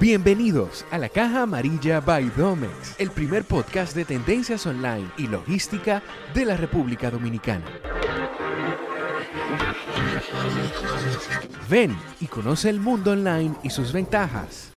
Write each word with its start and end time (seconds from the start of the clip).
Bienvenidos 0.00 0.84
a 0.90 0.98
la 0.98 1.08
Caja 1.08 1.42
Amarilla 1.42 2.00
by 2.00 2.28
Domex, 2.36 2.96
el 2.98 3.12
primer 3.12 3.44
podcast 3.44 3.94
de 3.94 4.04
tendencias 4.04 4.66
online 4.66 5.08
y 5.16 5.28
logística 5.28 6.02
de 6.34 6.44
la 6.44 6.56
República 6.56 7.12
Dominicana. 7.12 7.64
Ven 11.70 11.96
y 12.20 12.26
conoce 12.26 12.70
el 12.70 12.80
mundo 12.80 13.12
online 13.12 13.54
y 13.62 13.70
sus 13.70 13.92
ventajas. 13.92 14.72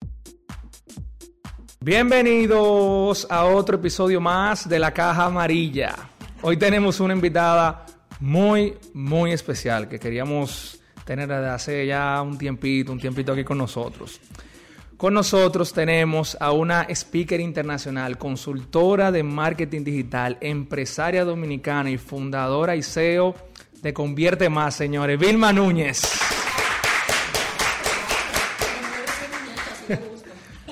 Bienvenidos 1.80 3.26
a 3.30 3.46
otro 3.46 3.78
episodio 3.78 4.20
más 4.20 4.68
de 4.68 4.80
la 4.80 4.92
Caja 4.92 5.26
Amarilla. 5.26 5.96
Hoy 6.42 6.58
tenemos 6.58 7.00
una 7.00 7.14
invitada 7.14 7.86
muy, 8.20 8.78
muy 8.94 9.32
especial 9.32 9.88
que 9.88 9.98
queríamos 9.98 10.82
tener 11.06 11.30
desde 11.30 11.48
hace 11.48 11.88
ya 11.88 12.22
un 12.22 12.38
tiempito, 12.38 12.92
un 12.92 13.00
tiempito 13.00 13.32
aquí 13.32 13.46
con 13.46 13.58
nosotros. 13.58 14.20
Con 14.98 15.14
nosotros 15.14 15.74
tenemos 15.74 16.38
a 16.40 16.54
una 16.54 16.84
speaker 16.84 17.42
internacional, 17.42 18.18
consultora 18.18 19.12
de 19.12 19.24
marketing 19.24 19.84
digital, 19.84 20.38
empresaria 20.40 21.26
dominicana 21.26 21.92
y 21.92 21.98
fundadora 21.98 22.78
y 22.78 22.82
CEO 22.82 23.36
de 23.82 23.94
Convierte 23.94 24.50
Más, 24.50 24.74
señores, 24.74 25.20
Vilma 25.20 25.52
Núñez. 25.52 26.02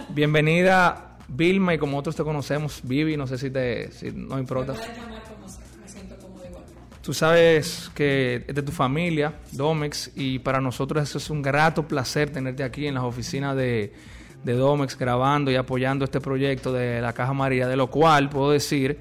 Bienvenida, 0.07 1.17
Vilma, 1.27 1.73
y 1.73 1.77
como 1.77 1.97
otros 1.97 2.15
te 2.15 2.23
conocemos, 2.23 2.79
Vivi, 2.81 3.17
no 3.17 3.27
sé 3.27 3.37
si 3.37 3.49
te 3.49 3.91
si 3.91 4.09
no 4.11 4.39
importa. 4.39 4.73
Tú 7.01 7.13
sabes 7.13 7.91
que 7.93 8.45
es 8.47 8.55
de 8.55 8.61
tu 8.61 8.71
familia, 8.71 9.33
Domex, 9.51 10.11
y 10.15 10.39
para 10.39 10.61
nosotros 10.61 11.03
eso 11.03 11.17
es 11.17 11.29
un 11.29 11.41
grato 11.41 11.85
placer 11.85 12.29
tenerte 12.29 12.63
aquí 12.63 12.87
en 12.87 12.93
las 12.93 13.03
oficinas 13.03 13.57
de, 13.57 13.91
de 14.43 14.53
Domex 14.53 14.97
grabando 14.97 15.51
y 15.51 15.55
apoyando 15.55 16.05
este 16.05 16.19
proyecto 16.19 16.73
de 16.73 17.01
la 17.01 17.13
Caja 17.13 17.33
María, 17.33 17.67
de 17.67 17.75
lo 17.75 17.87
cual 17.87 18.29
puedo 18.29 18.51
decir 18.51 18.97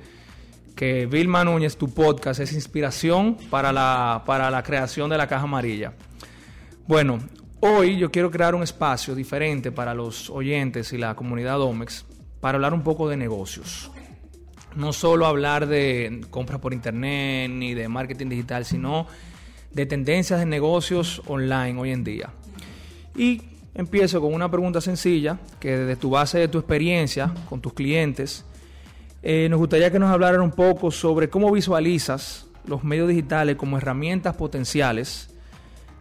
que 0.77 1.07
Vilma 1.07 1.45
Núñez, 1.45 1.77
tu 1.77 1.93
podcast, 1.93 2.41
es 2.41 2.53
inspiración 2.53 3.37
para 3.51 3.73
la, 3.73 4.23
para 4.25 4.51
la 4.51 4.63
creación 4.63 5.11
de 5.11 5.19
la 5.19 5.27
Caja 5.27 5.45
Amarilla. 5.45 5.93
Bueno, 6.87 7.19
hoy 7.61 7.99
yo 7.99 8.11
quiero 8.11 8.31
crear 8.31 8.55
un 8.55 8.63
espacio 8.63 9.15
diferente 9.15 9.73
para 9.73 9.95
los 9.95 10.31
oyentes 10.31 10.93
y 10.93 10.99
la 10.99 11.15
comunidad 11.15 11.59
Domex 11.59 12.05
para 12.41 12.57
hablar 12.57 12.75
un 12.75 12.83
poco 12.83 13.09
de 13.09 13.17
negocios 13.17 13.91
no 14.77 14.93
solo 14.93 15.27
hablar 15.27 15.67
de 15.67 16.25
compras 16.31 16.61
por 16.61 16.73
internet 16.73 17.51
ni 17.51 17.75
de 17.75 17.89
marketing 17.89 18.29
digital, 18.29 18.65
sino 18.65 19.07
de 19.73 19.87
tendencias 19.87 20.41
de 20.41 20.47
negocios 20.47 21.23
online 21.27 21.81
hoy 21.81 21.91
en 21.91 22.05
día. 22.05 22.31
Y 23.17 23.43
empiezo 23.75 24.21
con 24.21 24.35
una 24.35 24.51
pregunta 24.51 24.81
sencilla, 24.81 25.39
que 25.61 25.77
desde 25.77 25.97
tu 25.97 26.11
base 26.11 26.39
de 26.39 26.49
tu 26.49 26.59
experiencia 26.59 27.33
con 27.49 27.61
tus 27.61 27.73
clientes, 27.73 28.45
eh, 29.23 29.47
nos 29.49 29.59
gustaría 29.59 29.91
que 29.91 29.99
nos 29.99 30.11
hablaran 30.11 30.41
un 30.41 30.51
poco 30.51 30.91
sobre 30.91 31.29
cómo 31.29 31.51
visualizas 31.53 32.47
los 32.67 32.85
medios 32.85 33.09
digitales 33.09 33.57
como 33.57 33.79
herramientas 33.79 34.37
potenciales 34.37 35.29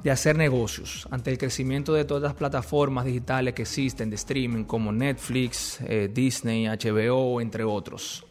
de 0.04 0.10
hacer 0.10 0.36
negocios 0.36 1.08
ante 1.12 1.30
el 1.30 1.38
crecimiento 1.38 1.94
de 1.94 2.06
todas 2.06 2.24
las 2.24 2.34
plataformas 2.34 3.06
digitales 3.06 3.54
que 3.54 3.62
existen 3.64 4.10
de 4.10 4.16
streaming 4.16 4.64
como 4.64 4.92
Netflix, 4.92 5.80
eh, 5.82 6.10
Disney, 6.12 6.66
HBO, 6.66 7.40
entre 7.40 7.64
otros. 7.64 8.26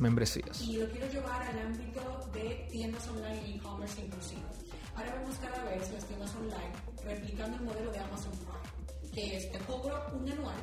Membresías. 0.00 0.60
Y 0.62 0.78
lo 0.78 0.88
quiero 0.88 1.08
llevar 1.10 1.42
al 1.42 1.58
ámbito 1.58 2.30
de 2.32 2.66
tiendas 2.70 3.06
online 3.08 3.42
e 3.46 3.56
e-commerce 3.56 4.00
inclusive. 4.00 4.42
Ahora 4.94 5.14
vemos 5.14 5.36
cada 5.36 5.64
vez 5.64 5.90
las 5.92 6.04
tiendas 6.04 6.34
online 6.34 6.72
replicando 7.04 7.56
el 7.56 7.62
modelo 7.62 7.90
de 7.92 7.98
Amazon 7.98 8.32
Prime, 8.32 9.10
que 9.12 9.36
es 9.36 9.50
te 9.50 9.58
cobro 9.60 10.00
un 10.14 10.30
anual 10.30 10.56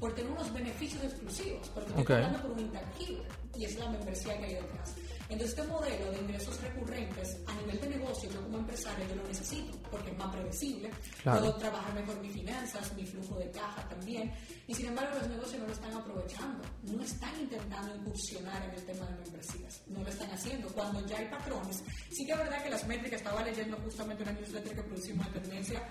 por 0.00 0.14
tener 0.14 0.30
unos 0.30 0.52
beneficios 0.52 1.02
exclusivos, 1.04 1.68
porque 1.70 1.92
te 1.92 2.00
estoy 2.00 2.16
pagando 2.16 2.42
por 2.42 2.50
un 2.52 2.60
intangible 2.60 3.24
y 3.56 3.64
es 3.64 3.78
la 3.78 3.90
membresía 3.90 4.38
que 4.38 4.44
hay 4.44 4.54
detrás. 4.54 4.94
Entonces, 5.28 5.58
este 5.58 5.62
modelo 5.64 6.10
de 6.12 6.18
ingresos 6.18 6.60
recurrentes 6.60 7.36
a 7.46 7.54
nivel 7.54 7.80
de 7.80 7.88
negocio, 7.88 8.30
yo 8.30 8.42
como 8.42 8.58
empresario, 8.58 9.06
yo 9.08 9.16
lo 9.16 9.24
necesito 9.24 9.76
porque 9.90 10.10
es 10.10 10.18
más 10.18 10.34
predecible. 10.34 10.90
Puedo 11.24 11.56
trabajar 11.56 11.94
mejor 11.94 12.20
mis 12.20 12.32
finanzas, 12.32 12.92
mi 12.94 13.04
flujo 13.04 13.38
de 13.38 13.50
caja 13.50 13.88
también. 13.88 14.32
Y 14.66 14.74
sin 14.74 14.86
embargo, 14.86 15.18
los 15.18 15.28
negocios 15.28 15.60
no 15.60 15.66
lo 15.66 15.72
están 15.72 15.94
aprovechando. 15.94 16.64
No 16.82 17.02
están 17.02 17.40
intentando 17.40 17.96
incursionar 17.96 18.62
en 18.64 18.70
el 18.70 18.84
tema 18.84 19.06
de 19.06 19.16
membresías. 19.22 19.82
No 19.88 20.02
lo 20.02 20.08
están 20.08 20.30
haciendo. 20.30 20.68
Cuando 20.68 21.04
ya 21.06 21.18
hay 21.18 21.28
patrones, 21.28 21.82
sí 22.10 22.24
que 22.24 22.32
es 22.32 22.38
verdad 22.38 22.62
que 22.62 22.70
las 22.70 22.86
métricas, 22.86 23.20
estaba 23.20 23.42
leyendo 23.42 23.76
justamente 23.78 24.22
una 24.22 24.32
newsletter 24.32 24.74
que 24.76 24.82
producimos 24.82 25.32
de 25.32 25.40
tendencia 25.40 25.82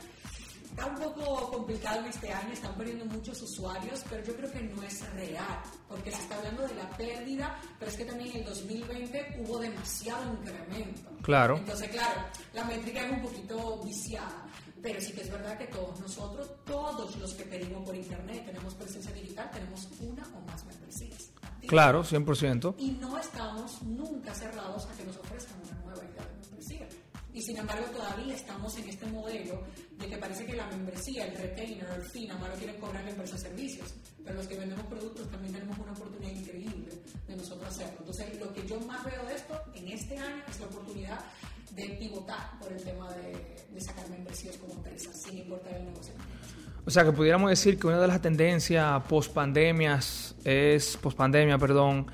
Está 0.75 0.87
un 0.87 0.95
poco 0.97 1.51
complicado 1.51 2.05
este 2.05 2.33
año, 2.33 2.51
están 2.51 2.75
perdiendo 2.75 3.05
muchos 3.05 3.41
usuarios, 3.41 4.03
pero 4.09 4.21
yo 4.25 4.35
creo 4.35 4.51
que 4.51 4.59
no 4.59 4.83
es 4.83 5.09
real, 5.13 5.61
porque 5.87 6.11
se 6.11 6.21
está 6.21 6.35
hablando 6.35 6.67
de 6.67 6.75
la 6.75 6.89
pérdida, 6.97 7.57
pero 7.79 7.89
es 7.89 7.95
que 7.95 8.03
también 8.03 8.31
en 8.31 8.37
el 8.39 8.45
2020 8.45 9.37
hubo 9.39 9.57
demasiado 9.57 10.33
incremento. 10.33 11.11
Claro. 11.21 11.55
Entonces, 11.55 11.87
claro, 11.87 12.23
la 12.53 12.65
métrica 12.65 13.05
es 13.05 13.11
un 13.13 13.21
poquito 13.21 13.83
viciada, 13.85 14.47
pero 14.83 14.99
sí 14.99 15.13
que 15.13 15.21
es 15.21 15.31
verdad 15.31 15.57
que 15.57 15.67
todos 15.67 15.97
nosotros, 16.01 16.51
todos 16.65 17.15
los 17.15 17.33
que 17.35 17.45
pedimos 17.45 17.85
por 17.85 17.95
internet, 17.95 18.45
tenemos 18.45 18.75
presencia 18.75 19.13
digital, 19.13 19.49
tenemos 19.51 19.87
una 20.01 20.23
o 20.35 20.41
más 20.41 20.65
membresías. 20.65 21.31
Claro, 21.67 22.03
100%. 22.03 22.75
Y 22.79 22.91
no 22.91 23.17
estamos 23.17 23.81
nunca 23.83 24.33
cerrados 24.33 24.85
a 24.87 24.91
que 24.97 25.05
nos 25.05 25.15
ofrezcan 25.15 25.55
una 25.63 25.85
nueva 25.85 26.03
idea 26.03 26.25
de 26.25 26.49
membresía. 26.49 26.89
Y 27.33 27.41
sin 27.41 27.57
embargo, 27.57 27.85
todavía 27.87 28.33
estamos 28.33 28.77
en 28.77 28.89
este 28.89 29.05
modelo 29.07 29.61
de 30.05 30.11
que 30.11 30.17
parece 30.17 30.45
que 30.45 30.55
la 30.55 30.67
membresía, 30.67 31.25
el 31.25 31.37
retainer, 31.37 31.87
el 31.95 32.03
fin, 32.09 32.29
lo 32.29 32.57
quieren 32.57 32.79
cobrar 32.79 33.03
la 33.03 33.09
empresa 33.09 33.35
de 33.35 33.41
servicios. 33.41 33.93
Pero 34.23 34.37
los 34.37 34.47
que 34.47 34.57
vendemos 34.57 34.85
productos 34.85 35.29
también 35.29 35.53
tenemos 35.53 35.77
una 35.77 35.91
oportunidad 35.91 36.31
increíble 36.31 36.91
de 37.27 37.35
nosotros 37.35 37.67
hacerlo. 37.67 37.97
Entonces, 37.99 38.39
lo 38.39 38.53
que 38.53 38.67
yo 38.67 38.79
más 38.81 39.03
veo 39.03 39.25
de 39.25 39.35
esto 39.35 39.61
en 39.73 39.87
este 39.89 40.17
año 40.17 40.43
es 40.47 40.59
la 40.59 40.65
oportunidad 40.67 41.19
de 41.71 41.89
pivotar 41.99 42.59
por 42.59 42.71
el 42.71 42.81
tema 42.83 43.09
de, 43.13 43.81
sacar 43.81 44.07
membresías 44.09 44.55
como 44.57 44.73
empresa, 44.75 45.11
sin 45.13 45.39
importar 45.39 45.73
el 45.75 45.85
negocio. 45.85 46.13
O 46.85 46.89
sea, 46.91 47.03
que 47.03 47.11
pudiéramos 47.11 47.49
decir 47.49 47.77
que 47.79 47.87
una 47.87 47.99
de 47.99 48.07
las 48.07 48.21
tendencias 48.21 49.03
post 49.09 49.33
pandemias 49.33 50.35
es, 50.43 50.97
post 50.97 51.17
pandemia, 51.17 51.57
perdón, 51.57 52.07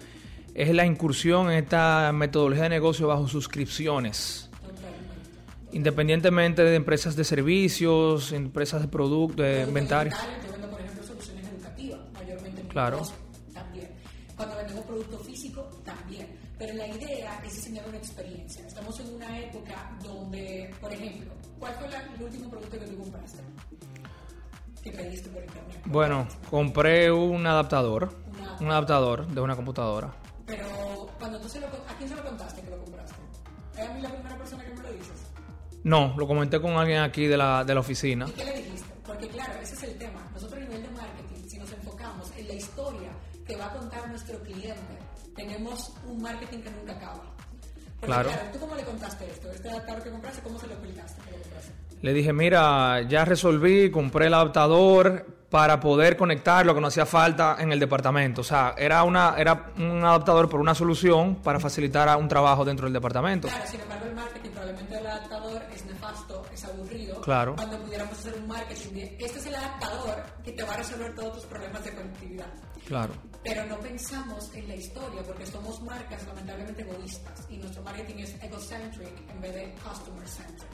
es 0.56 0.74
la 0.74 0.86
incursión 0.86 1.52
en 1.52 1.64
esta 1.64 2.12
metodología 2.14 2.64
de 2.64 2.70
negocio 2.70 3.08
bajo 3.08 3.28
suscripciones 3.28 4.51
independientemente 5.74 6.64
de 6.64 6.76
empresas 6.76 7.16
de 7.16 7.24
servicios, 7.24 8.32
empresas 8.32 8.82
de 8.82 8.88
productos, 8.88 9.38
de 9.38 9.64
inventario. 9.64 10.14
Yo 10.14 10.52
vendo, 10.52 10.70
por 10.70 10.82
ejemplo, 10.82 11.04
soluciones 11.04 11.48
educativas, 11.48 12.00
mayormente 12.14 12.62
en 12.62 12.68
claro. 12.68 13.02
también. 13.54 13.90
Cuando 14.36 14.56
vendemos 14.58 14.86
producto 14.86 15.20
físico, 15.20 15.70
también. 15.84 16.28
Pero 16.58 16.74
la 16.76 16.88
idea 16.88 17.42
es 17.46 17.56
diseñar 17.56 17.88
una 17.88 17.98
experiencia. 17.98 18.68
Estamos 18.68 19.00
en 19.00 19.16
una 19.16 19.40
época 19.40 19.98
donde, 20.04 20.72
por 20.80 20.94
ejemplo, 20.94 21.32
¿cuál 21.60 21.74
fue 21.76 21.88
el 21.88 22.24
último 22.24 22.50
producto 22.50 22.80
que 22.80 22.86
tú 22.86 22.98
compraste? 23.00 23.40
Que 24.84 24.92
pediste 24.92 25.30
por 25.30 25.44
internet. 25.44 25.82
Bueno, 25.86 26.28
compré 26.50 27.12
un 27.12 27.46
adaptador, 27.48 28.16
un 28.60 28.70
adaptador 28.70 29.28
de 29.28 29.42
una 29.42 29.56
computadora. 29.56 30.14
Pero 30.46 31.10
cuando 31.18 31.40
tú 31.40 31.50
se 31.50 31.60
lo, 31.60 31.68
¿a 31.68 31.96
quién 31.98 32.10
se 32.10 32.16
lo 32.16 32.24
contaste 32.24 32.62
que 32.62 32.70
lo 32.70 32.78
compraste? 32.84 33.16
¿Es 33.78 33.90
a 33.90 33.94
mí 33.94 34.02
la 34.02 34.10
primera 34.10 34.38
persona 34.38 34.64
que 34.64 34.74
me 34.74 34.84
lo 34.84 34.92
dices? 34.92 35.31
No, 35.84 36.14
lo 36.18 36.28
comenté 36.28 36.62
con 36.62 36.74
alguien 36.74 37.00
aquí 37.00 37.26
de 37.26 37.38
la, 37.38 37.64
de 37.64 37.74
la 37.74 37.80
oficina. 37.80 38.26
¿Y 38.28 38.32
qué 38.32 38.46
le 38.46 38.54
dijiste? 38.58 38.88
Porque 39.06 39.28
claro, 39.30 39.54
ese 39.62 39.74
es 39.76 39.84
el 39.84 39.98
tema. 39.98 40.30
Nosotros 40.34 40.60
a 40.62 40.66
nivel 40.66 40.84
de 40.84 40.90
marketing, 40.90 41.48
si 41.48 41.58
nos 41.58 41.72
enfocamos 41.72 42.32
en 42.38 42.48
la 42.48 42.54
historia 42.54 43.10
que 43.46 43.56
va 43.58 43.66
a 43.66 43.74
contar 43.74 44.08
nuestro 44.10 44.40
cliente, 44.40 44.98
tenemos 45.36 45.92
un 46.06 46.22
marketing 46.22 46.60
que 46.60 46.72
nunca 46.72 46.94
acaba. 46.94 47.24
claro. 48.02 48.30
¿Tú 48.54 48.60
cómo 48.60 48.76
le 48.76 48.84
contaste 48.84 49.26
esto? 49.30 49.52
Este 49.52 49.70
adaptador 49.70 50.04
que 50.04 50.12
compraste, 50.12 50.42
¿cómo 50.42 50.60
se 50.60 50.68
lo 50.68 50.74
explicaste? 50.74 51.22
Le 52.02 52.14
dije, 52.14 52.34
mira, 52.34 53.02
ya 53.08 53.26
resolví, 53.26 53.92
compré 53.92 54.28
el 54.28 54.34
adaptador 54.34 55.26
para 55.52 55.82
poder 55.82 56.16
conectar 56.16 56.66
lo 56.66 56.74
que 56.74 56.80
no 56.80 56.88
hacía 56.88 57.06
falta 57.06 57.58
en 57.60 57.74
el 57.74 57.80
departamento. 57.80 58.40
O 58.40 58.44
sea, 58.44 58.74
era, 58.78 59.04
una, 59.04 59.36
era 59.38 59.74
un 59.78 60.04
adaptador 60.04 60.48
por 60.48 60.62
una 60.62 60.74
solución 60.74 61.36
para 61.36 61.60
facilitar 61.60 62.18
un 62.18 62.30
trabajo 62.30 62.64
dentro 62.64 62.86
del 62.86 62.94
departamento. 62.94 63.50
Claro, 63.50 63.70
sin 63.70 63.82
embargo, 63.82 64.06
el 64.06 64.16
marketing 64.16 64.50
probablemente 64.50 64.98
el 64.98 65.06
adaptador 65.06 65.62
es 65.76 65.86
nefasto, 65.86 66.46
es 66.54 66.64
aburrido. 66.64 67.20
Claro. 67.20 67.56
Cuando 67.58 67.78
pudiéramos 67.80 68.18
hacer 68.18 68.34
un 68.38 68.48
marketing 68.48 68.94
de, 68.94 69.18
este 69.20 69.40
es 69.40 69.46
el 69.48 69.56
adaptador 69.56 70.24
que 70.42 70.54
te 70.54 70.64
va 70.64 70.74
a 70.74 70.78
resolver 70.78 71.16
todos 71.16 71.34
tus 71.34 71.46
problemas 71.46 71.84
de 71.84 71.96
conectividad. 71.96 72.48
Claro. 72.88 73.14
Pero 73.44 73.66
no 73.66 73.78
pensamos 73.80 74.56
en 74.56 74.70
la 74.70 74.76
historia 74.76 75.22
porque 75.24 75.46
somos 75.46 75.82
marcas 75.82 76.26
lamentablemente 76.28 76.82
egoístas 76.82 77.46
y 77.50 77.58
nuestro 77.58 77.84
marketing 77.84 78.20
es 78.20 78.42
egocentric 78.42 79.30
en 79.30 79.42
vez 79.42 79.54
de 79.54 79.76
customer 79.84 80.28
centric. 80.28 80.70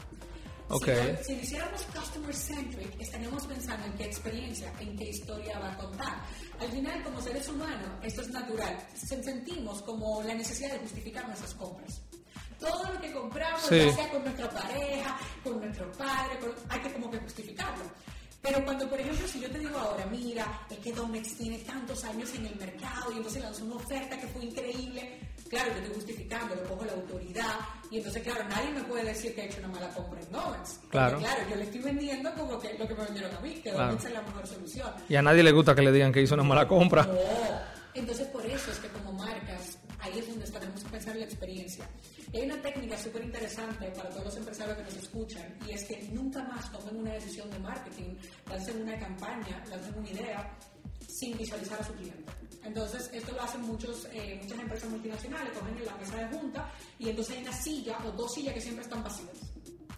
Ok. 0.70 0.86
Si, 1.22 1.26
si 1.26 1.36
lo 1.36 1.42
hiciéramos 1.44 1.82
customer 1.84 2.36
centric, 2.36 3.02
estaríamos 3.02 3.46
pensando 3.48 3.86
en 3.86 3.94
qué 3.94 4.06
experiencia, 4.06 4.72
en 4.80 4.96
qué 4.98 5.10
historia 5.10 5.60
va 5.60 5.72
a 5.74 5.78
contar. 5.78 6.22
Al 6.60 6.70
final, 6.72 7.04
como 7.04 7.22
seres 7.22 7.48
humanos, 7.48 7.90
esto 8.04 8.22
es 8.22 8.30
natural. 8.30 8.78
Se- 8.96 9.24
Sentimos 9.24 9.82
como 9.84 10.22
la 10.24 10.34
necesidad 10.34 10.72
de 10.74 10.80
justificar 10.80 11.26
nuestras 11.28 11.54
compras. 11.56 12.02
Todo 12.60 12.92
lo 12.92 13.00
que 13.00 13.12
compramos, 13.14 13.62
Sí. 13.62 13.78
ya 13.78 13.94
sea 13.94 14.10
con 14.10 14.24
nuestra 14.24 14.50
pareja, 14.50 15.18
con 15.44 15.60
nuestro 15.60 15.92
padre, 15.94 16.40
con- 16.40 16.54
hay 16.70 16.80
que 16.82 16.92
como 16.94 17.12
que 17.12 17.20
justificarlo. 17.20 17.84
Pero 18.42 18.64
cuando, 18.66 18.90
por 18.90 19.00
ejemplo, 19.00 19.28
si 19.28 19.40
yo 19.40 19.50
te 19.52 19.60
digo 19.60 19.78
ahora, 19.78 20.06
mira, 20.08 20.66
es 20.70 20.78
que 20.80 20.92
Domex 20.94 21.38
tiene 21.38 21.60
tantos 21.60 22.04
años 22.04 22.34
en 22.36 22.46
el 22.46 22.56
mercado 22.56 23.12
y 23.12 23.18
entonces 23.18 23.42
lanzó 23.44 23.66
una 23.66 23.76
oferta 23.76 24.18
que 24.20 24.28
fue 24.28 24.46
increíble, 24.46 25.20
claro, 25.48 25.72
yo 25.72 25.78
estoy 25.80 25.96
justificando, 25.96 26.56
le 26.56 26.62
pongo 26.62 26.86
la 26.86 26.94
autoridad 26.94 27.56
y 27.90 27.98
entonces, 27.98 28.22
claro, 28.24 28.44
nadie 28.50 28.72
me 28.72 28.84
puede 28.84 29.04
decir 29.06 29.34
que 29.34 29.42
he 29.42 29.46
hecho 29.46 29.60
una 29.60 29.70
mala 29.70 29.90
compra 29.90 30.20
en. 30.22 30.28
Porque, 30.28 30.88
Claro. 30.92 31.20
claro, 31.20 31.42
yo 31.50 31.56
le 31.56 31.64
estoy 31.64 31.80
vendiendo 31.82 32.34
como 32.34 32.60
que 32.60 32.74
lo 32.78 32.88
que 32.88 32.94
me 32.96 33.04
vendieron 33.06 33.36
a 33.36 33.40
mí, 33.40 33.54
que 33.56 33.72
Claro. 33.72 33.96
Es 33.98 34.12
la 34.12 34.22
mejor 34.22 34.46
solución. 34.48 34.94
Y 35.10 35.16
a 35.16 35.22
nadie 35.22 35.44
le 35.44 35.52
gusta 35.52 35.74
que 35.76 35.82
le 35.82 35.92
digan 35.92 36.12
que 36.12 36.22
hizo 36.22 36.34
una 36.34 36.44
mala 36.44 36.68
compra. 36.68 37.04
No. 37.04 37.18
Entonces, 37.94 38.28
por 38.28 38.46
eso 38.46 38.72
es 38.72 38.78
que 38.78 38.88
como 38.90 39.14
marcas, 39.14 39.80
ahí 40.00 40.20
es 40.20 40.28
donde 40.28 40.46
tenemos 40.52 40.84
que 40.84 40.90
pensar 40.90 41.14
en 41.14 41.20
la 41.22 41.26
experiencia. 41.26 41.90
Y 42.32 42.38
hay 42.38 42.46
una 42.46 42.62
técnica 42.62 42.98
súper 42.98 43.24
interesante 43.24 43.88
para 43.92 44.10
todos 44.10 44.26
los 44.26 44.38
empresarios 44.38 44.78
que 44.78 44.84
nos 44.84 44.96
escuchan, 44.98 45.58
y 45.68 45.72
es 45.72 45.84
que 45.86 46.04
nunca 46.12 46.44
más 46.44 46.72
tomen 46.72 46.98
una 46.98 47.14
decisión 47.14 47.50
de 47.50 47.58
marketing, 47.60 48.16
lancen 48.50 48.82
una 48.84 49.00
campaña, 49.00 49.64
lancen 49.70 49.98
una 49.98 50.10
idea, 50.10 50.58
sin 51.20 51.38
visualizar 51.38 51.80
a 51.80 51.84
su 51.84 51.94
cliente. 51.94 52.32
Entonces, 52.64 53.10
esto 53.14 53.32
lo 53.32 53.42
hacen 53.42 53.62
muchos, 53.62 54.08
eh, 54.12 54.40
muchas 54.44 54.60
empresas 54.60 54.90
multinacionales, 54.90 55.54
cogen 55.58 55.78
en 55.78 55.86
la 55.86 55.96
mesa 55.96 56.16
de 56.18 56.38
junta, 56.38 56.72
y 57.00 57.10
entonces 57.10 57.38
hay 57.38 57.44
una 57.44 57.54
silla 57.54 57.98
o 58.06 58.12
dos 58.12 58.34
sillas 58.34 58.54
que 58.54 58.62
siempre 58.62 58.84
están 58.84 59.04
vacías. 59.04 59.38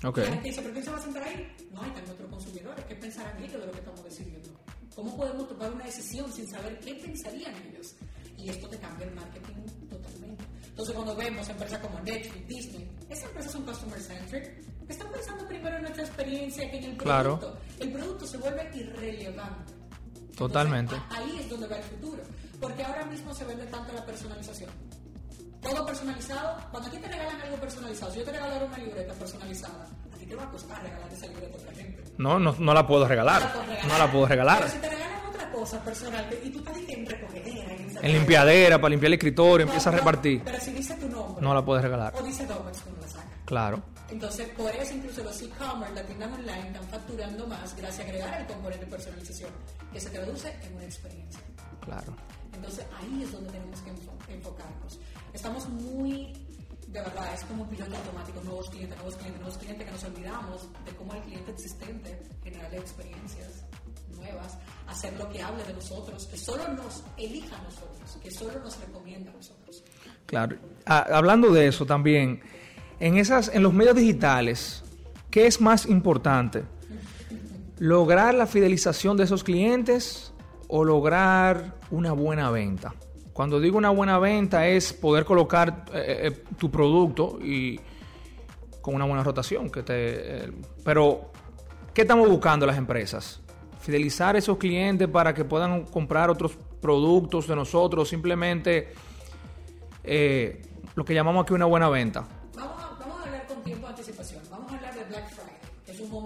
Ok. 0.04 0.18
Y 0.20 0.22
la 0.22 0.28
gente 0.28 0.48
dice, 0.50 0.62
¿pero 0.62 0.74
quién 0.74 0.86
se 0.86 0.92
va 0.92 0.98
a 0.98 1.02
sentar 1.02 1.24
ahí? 1.24 1.56
No, 1.72 1.82
ahí 1.82 1.90
están 1.90 2.06
nuestros 2.06 2.30
consumidores. 2.30 2.86
¿Qué 2.86 2.96
pensarán 2.96 3.38
ellos 3.44 3.60
de 3.60 3.66
lo 3.66 3.72
que 3.72 3.80
estamos 3.80 4.04
decidiendo? 4.04 4.50
¿Cómo 4.96 5.18
podemos 5.18 5.48
tomar 5.48 5.74
una 5.74 5.86
decisión 5.86 6.32
sin 6.32 6.48
saber 6.48 6.80
qué 6.80 6.94
pensarían 6.96 7.54
ellos? 7.68 7.96
Y 8.38 8.50
esto 8.50 8.70
te 8.70 8.78
cambia 8.78 9.08
el 9.08 9.16
marketing 9.16 9.56
totalmente. 9.90 10.44
Entonces, 10.70 10.96
cuando 10.96 11.16
vemos 11.16 11.50
empresas 11.50 11.80
como 11.80 12.00
Netflix, 12.02 12.48
Disney, 12.48 12.90
esas 13.10 13.26
empresas 13.26 13.52
son 13.52 13.66
customer 13.66 14.00
centric. 14.00 14.52
Están 14.88 15.12
pensando 15.12 15.48
primero 15.48 15.76
en 15.76 15.82
nuestra 15.84 16.04
experiencia 16.04 16.70
que 16.72 16.78
en 16.78 16.84
el 16.86 16.98
Claro. 16.98 17.38
producto. 17.40 17.62
El 17.80 17.92
producto 17.92 18.28
se 18.28 18.38
vuelve 18.38 18.72
irrelevante. 18.76 19.74
Totalmente. 20.40 20.96
Entonces, 20.96 21.20
ahí 21.20 21.40
es 21.42 21.50
donde 21.50 21.68
va 21.68 21.76
el 21.76 21.84
futuro. 21.84 22.24
Porque 22.62 22.84
ahora 22.84 23.06
mismo 23.06 23.34
se 23.34 23.44
vende 23.46 23.66
tanto 23.66 23.94
la 23.94 24.06
personalización. 24.06 24.70
Todo 25.62 25.86
personalizado. 25.86 26.58
Cuando 26.72 26.88
a 26.88 26.92
ti 26.92 26.98
te 26.98 27.08
regalan 27.10 27.42
algo 27.42 27.58
personalizado, 27.58 28.12
si 28.14 28.20
yo 28.20 28.26
te 28.26 28.32
regalara 28.32 28.66
una 28.66 28.78
libreta 28.78 29.14
personalizada, 29.14 29.88
a 30.14 30.18
ti 30.18 30.26
te 30.26 30.36
va 30.36 30.44
a 30.44 30.50
costar 30.50 30.82
regalar 30.82 31.12
esa 31.12 31.28
libreta 31.28 31.58
a 31.58 31.60
otra 31.60 31.74
gente. 31.74 32.04
No, 32.18 32.40
no, 32.40 32.56
no 32.58 32.74
la 32.74 32.88
puedo 32.88 33.06
regalar. 33.06 33.42
No 33.42 33.48
la 33.48 33.66
puedes 33.66 33.86
No 33.86 33.98
la 33.98 34.12
puedo 34.12 34.26
regalar. 34.28 34.58
Pero 34.60 34.72
si 34.72 34.78
te 34.80 34.90
regalan 34.90 35.26
otra 35.28 35.52
cosa 35.52 35.84
personal 35.84 36.26
y 36.44 36.50
tú 36.50 36.60
estás 36.60 36.78
en 36.78 37.06
recogedera, 37.06 37.76
en, 37.76 37.98
En 38.02 38.14
limpiadera, 38.14 38.78
para 38.80 38.90
limpiar 38.90 39.08
el 39.08 39.14
escritorio, 39.16 39.66
empieza 39.66 39.90
a 39.90 39.94
repartir. 39.94 40.42
Pero 40.46 40.60
si 40.62 40.72
dice 40.72 40.96
tu 40.96 41.10
nombre. 41.10 41.42
No 41.42 41.54
la 41.54 41.66
puedes 41.66 41.84
regalar. 41.84 42.14
O 42.16 42.24
dice 42.24 42.46
Domex, 42.46 42.86
no 42.86 43.02
la 43.02 43.08
sacas. 43.08 43.26
Claro. 43.44 43.84
Entonces, 44.12 44.50
por 44.50 44.72
eso 44.76 44.94
incluso 44.96 45.24
los 45.24 45.42
e-commerce, 45.42 45.94
las 45.96 46.06
tiendas 46.08 46.32
online, 46.34 46.68
están 46.68 46.84
facturando 46.90 47.48
más 47.48 47.76
gracias 47.76 48.00
a 48.00 48.10
agregar 48.10 48.42
el 48.42 48.48
componente 48.48 48.86
de 48.86 48.92
personalización, 48.92 49.52
que 49.94 50.00
se 50.00 50.10
traduce 50.10 50.50
en 50.64 50.76
una 50.76 50.86
experiencia. 50.86 51.42
Claro. 51.82 52.16
Entonces 52.54 52.86
ahí 53.00 53.24
es 53.24 53.32
donde 53.32 53.52
tenemos 53.52 53.80
que 53.82 53.92
enfo- 53.92 54.30
enfocarnos. 54.30 55.00
Estamos 55.34 55.70
muy, 55.70 56.34
de 56.88 57.00
verdad, 57.02 57.34
es 57.34 57.44
como 57.46 57.64
un 57.64 57.70
piloto 57.70 57.96
automático, 57.96 58.42
nuevos 58.44 58.70
clientes, 58.70 58.98
nuevos 58.98 59.16
clientes, 59.16 59.42
nuevos 59.42 59.58
clientes, 59.60 59.86
que 59.86 59.92
nos 59.92 60.04
olvidamos 60.04 60.68
de 60.86 60.92
cómo 60.96 61.14
el 61.14 61.22
cliente 61.22 61.52
existente 61.52 62.20
generarle 62.44 62.78
experiencias 62.80 63.64
nuevas, 64.10 64.58
hacer 64.88 65.14
lo 65.18 65.30
que 65.30 65.42
hable 65.42 65.64
de 65.64 65.74
nosotros, 65.74 66.26
que 66.26 66.38
solo 66.38 66.68
nos 66.74 67.04
elija 67.16 67.58
a 67.58 67.62
nosotros, 67.62 68.18
que 68.22 68.32
solo 68.32 68.60
nos 68.60 68.78
recomienda 68.82 69.32
a 69.32 69.36
nosotros. 69.36 69.84
Claro. 70.26 70.58
Ah, 70.86 71.06
hablando 71.14 71.52
de 71.54 71.68
eso 71.68 71.86
también, 71.86 72.42
en 73.00 73.18
esas, 73.18 73.50
en 73.54 73.64
los 73.64 73.74
medios 73.74 73.96
digitales, 73.96 74.84
¿qué 75.30 75.48
es 75.48 75.62
más 75.62 75.86
importante? 75.86 76.64
¿Lograr 77.78 78.36
la 78.36 78.46
fidelización 78.46 79.18
de 79.18 79.24
esos 79.24 79.44
clientes 79.44 80.34
o 80.68 80.84
lograr 80.84 81.76
una 81.92 82.12
buena 82.12 82.52
venta? 82.52 82.94
Cuando 83.34 83.60
digo 83.60 83.78
una 83.78 83.90
buena 83.90 84.20
venta 84.20 84.68
es 84.68 84.92
poder 84.92 85.24
colocar 85.24 85.86
eh, 85.94 86.28
eh, 86.28 86.44
tu 86.58 86.70
producto 86.70 87.40
y 87.42 87.80
con 88.82 88.96
una 88.96 89.06
buena 89.06 89.24
rotación. 89.24 89.72
Eh, 89.88 90.52
pero, 90.84 91.32
¿qué 91.94 92.02
estamos 92.02 92.28
buscando 92.30 92.66
las 92.66 92.78
empresas? 92.78 93.40
Fidelizar 93.80 94.36
a 94.36 94.40
esos 94.40 94.58
clientes 94.58 95.08
para 95.08 95.34
que 95.34 95.46
puedan 95.46 95.86
comprar 95.86 96.30
otros 96.30 96.58
productos 96.82 97.48
de 97.48 97.56
nosotros, 97.56 98.10
simplemente 98.10 98.94
eh, 100.04 100.62
lo 100.96 101.06
que 101.06 101.14
llamamos 101.14 101.44
aquí 101.44 101.54
una 101.54 101.66
buena 101.66 101.90
venta. 101.90 102.28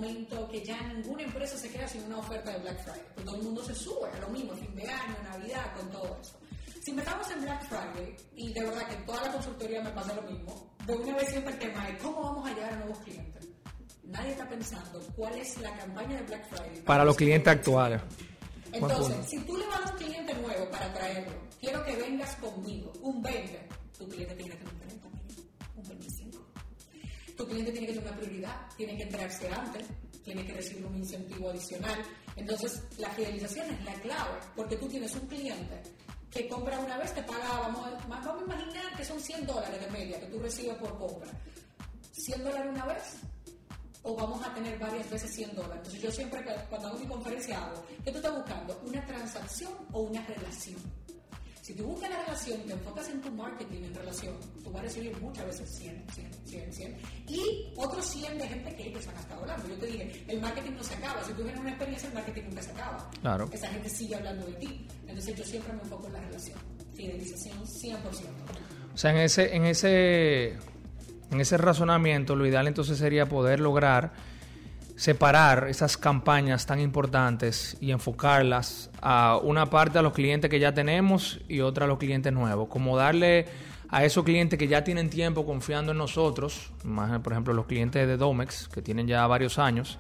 Momento 0.04 0.48
que 0.50 0.64
ya 0.64 0.82
ninguna 0.94 1.24
empresa 1.24 1.58
se 1.58 1.70
queda 1.70 1.88
sin 1.88 2.04
una 2.04 2.18
oferta 2.18 2.52
de 2.52 2.60
Black 2.60 2.84
Friday. 2.84 3.02
Pues 3.14 3.26
todo 3.26 3.36
el 3.38 3.44
mundo 3.44 3.64
se 3.64 3.76
sube 3.76 4.10
a 4.14 4.20
lo 4.20 4.28
mismo, 4.30 4.54
fin 4.54 4.76
de 4.76 4.88
año, 4.88 5.16
Navidad, 5.24 5.76
con 5.76 5.90
todo 5.90 6.18
eso. 6.22 6.40
Si 6.84 6.92
empezamos 6.92 7.32
en 7.32 7.42
Black 7.42 7.64
Friday, 7.68 8.16
y 8.36 8.54
de 8.54 8.64
verdad 8.64 8.88
que 8.88 8.96
en 8.96 9.06
toda 9.06 9.22
la 9.22 9.32
consultoría 9.32 9.82
me 9.82 9.92
pasa 9.92 10.14
lo 10.14 10.22
mismo, 10.24 10.76
de 10.86 10.94
una 10.94 11.16
vez 11.16 11.30
siempre 11.30 11.54
el 11.54 11.60
tema 11.60 11.88
es 11.88 12.02
cómo 12.02 12.22
vamos 12.22 12.50
a 12.50 12.54
llegar 12.54 12.74
a 12.74 12.76
nuevos 12.78 13.00
clientes. 13.00 13.48
Nadie 14.04 14.32
está 14.32 14.50
pensando 14.50 15.00
cuál 15.16 15.34
es 15.36 15.58
la 15.62 15.74
campaña 15.78 16.18
de 16.18 16.24
Black 16.24 16.50
Friday 16.50 16.82
Para 16.82 17.06
los 17.06 17.16
clientes 17.16 17.48
actuales. 17.54 18.02
Entonces, 18.74 19.16
si 19.30 19.40
tú 19.40 19.56
le 19.56 19.66
vas 19.68 19.86
a 19.86 19.92
un 19.92 19.98
cliente 19.98 20.34
nuevo 20.34 20.70
para 20.70 20.94
traerlo, 20.94 21.34
quiero 21.62 21.84
que 21.86 21.96
vengas 21.96 22.36
conmigo, 22.36 22.92
un 23.02 23.22
20, 23.22 23.68
tu 23.98 24.08
cliente 24.10 24.36
tiene 24.36 24.58
que 24.58 24.66
tener 24.66 24.74
un 24.74 24.80
30, 24.80 25.08
un 25.78 25.88
25. 25.88 26.23
Tu 27.38 27.46
cliente 27.48 27.72
tiene 27.72 27.88
que 27.88 27.94
tener 27.94 28.08
una 28.10 28.18
prioridad, 28.18 28.56
tiene 28.78 28.96
que 28.98 29.04
enterarse 29.04 29.50
antes, 29.50 29.86
tiene 30.24 30.46
que 30.46 30.54
recibir 30.54 30.86
un 30.86 30.96
incentivo 30.98 31.50
adicional. 31.50 32.00
Entonces, 32.36 32.82
la 32.98 33.10
fidelización 33.12 33.70
es 33.72 33.84
la 33.86 33.94
clave, 33.96 34.40
porque 34.56 34.76
tú 34.78 34.88
tienes 34.88 35.14
un 35.16 35.28
cliente 35.28 35.82
que 36.32 36.48
compra 36.48 36.80
una 36.80 36.98
vez, 36.98 37.14
te 37.14 37.22
paga, 37.24 37.60
vamos, 37.60 37.86
a- 37.88 38.08
vamos 38.08 38.42
a 38.42 38.46
imaginar 38.46 38.96
que 38.98 39.06
son 39.06 39.20
100 39.20 39.46
dólares 39.46 39.80
de 39.80 39.88
media 39.92 40.20
que 40.20 40.26
tú 40.28 40.40
recibes 40.40 40.76
por 40.78 40.98
compra. 40.98 41.30
100 42.12 42.44
dólares 42.44 42.72
una 42.72 42.86
vez, 42.86 43.04
o 44.04 44.16
vamos 44.16 44.46
a 44.46 44.54
tener 44.54 44.78
varias 44.80 45.10
veces 45.10 45.32
100 45.34 45.56
dólares. 45.56 45.78
Entonces 45.78 46.02
yo 46.02 46.12
siempre 46.12 46.44
cuando 46.70 46.88
hago 46.88 47.00
mi 47.00 47.08
conferencia 47.08 47.64
hago, 47.66 47.84
¿qué 48.04 48.12
tú 48.12 48.18
estás 48.18 48.36
buscando? 48.36 48.82
¿Una 48.86 49.06
transacción 49.06 49.74
o 49.92 50.02
una 50.02 50.26
relación? 50.26 50.80
Si 51.74 51.80
tú 51.80 51.88
buscas 51.88 52.08
la 52.08 52.20
relación 52.22 52.62
y 52.62 52.64
te 52.66 52.74
enfocas 52.74 53.10
en 53.10 53.20
tu 53.20 53.32
marketing 53.32 53.84
en 53.86 53.96
relación, 53.96 54.36
tú 54.64 54.72
vas 54.72 54.82
a 54.82 54.84
recibir 54.84 55.20
muchas 55.20 55.44
veces 55.48 55.76
100, 55.80 56.06
100, 56.14 56.32
100, 56.46 56.74
100. 56.74 56.98
Y 57.30 57.74
otros 57.76 58.06
100 58.06 58.38
de 58.38 58.48
gente 58.48 58.76
que 58.76 58.90
ellos 58.90 59.08
han 59.08 59.16
estado 59.16 59.42
hablando. 59.42 59.68
Yo 59.68 59.76
te 59.78 59.88
dije, 59.88 60.24
el 60.28 60.40
marketing 60.40 60.74
no 60.74 60.84
se 60.84 60.94
acaba. 60.94 61.24
Si 61.24 61.34
tú 61.34 61.42
tienes 61.42 61.60
una 61.60 61.70
experiencia, 61.72 62.10
el 62.10 62.14
marketing 62.14 62.44
nunca 62.44 62.62
se 62.62 62.72
acaba. 62.74 63.10
Claro. 63.22 63.50
Esa 63.52 63.68
gente 63.70 63.90
sigue 63.90 64.16
hablando 64.16 64.46
de 64.46 64.54
ti. 64.54 64.88
Entonces 65.08 65.36
yo 65.36 65.44
siempre 65.44 65.74
me 65.74 65.82
enfoco 65.82 66.06
en 66.06 66.14
la 66.14 66.22
relación. 66.22 66.60
Fidelización 66.94 67.58
100%. 67.66 67.98
O 68.94 68.98
sea, 68.98 69.10
en 69.10 69.18
ese, 69.18 69.56
en 69.56 69.66
ese, 69.66 70.50
en 71.32 71.42
ese 71.42 71.58
razonamiento, 71.58 72.36
lo 72.36 72.46
ideal 72.46 72.68
entonces 72.68 73.00
sería 73.00 73.26
poder 73.26 73.60
lograr 73.60 74.14
separar 74.96 75.68
esas 75.70 75.98
campañas 75.98 76.66
tan 76.66 76.80
importantes 76.80 77.78
y 77.82 77.92
enfocarlas 77.92 78.90
a 79.02 79.40
una 79.42 79.70
parte 79.70 80.00
a 80.00 80.02
los 80.02 80.14
clientes 80.14 80.50
que 80.50 80.60
ya 80.60 80.74
tenemos 80.74 81.40
y 81.48 81.62
otra 81.62 81.86
a 81.86 81.88
los 81.88 81.98
clientes 81.98 82.32
nuevos. 82.32 82.68
Como 82.70 82.96
darle 82.96 83.48
a 83.90 84.04
esos 84.06 84.24
clientes 84.24 84.58
que 84.58 84.68
ya 84.68 84.84
tienen 84.84 85.10
tiempo 85.10 85.46
confiando 85.46 85.92
en 85.92 85.98
nosotros, 85.98 86.72
por 87.24 87.32
ejemplo 87.32 87.54
los 87.54 87.66
clientes 87.66 88.08
de 88.08 88.18
Domex, 88.18 88.68
que 88.68 88.82
tienen 88.82 89.08
ya 89.08 89.26
varios 89.28 89.60
años, 89.60 89.98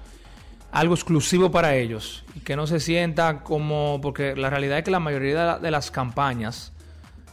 algo 0.72 0.96
exclusivo 0.96 1.52
para 1.52 1.76
ellos 1.76 2.24
y 2.36 2.40
que 2.40 2.56
no 2.56 2.66
se 2.66 2.80
sienta 2.80 3.44
como, 3.44 4.00
porque 4.02 4.36
la 4.36 4.50
realidad 4.50 4.80
es 4.80 4.84
que 4.84 4.92
la 4.92 5.00
mayoría 5.00 5.60
de 5.60 5.72
las 5.72 5.92
campañas, 5.92 6.72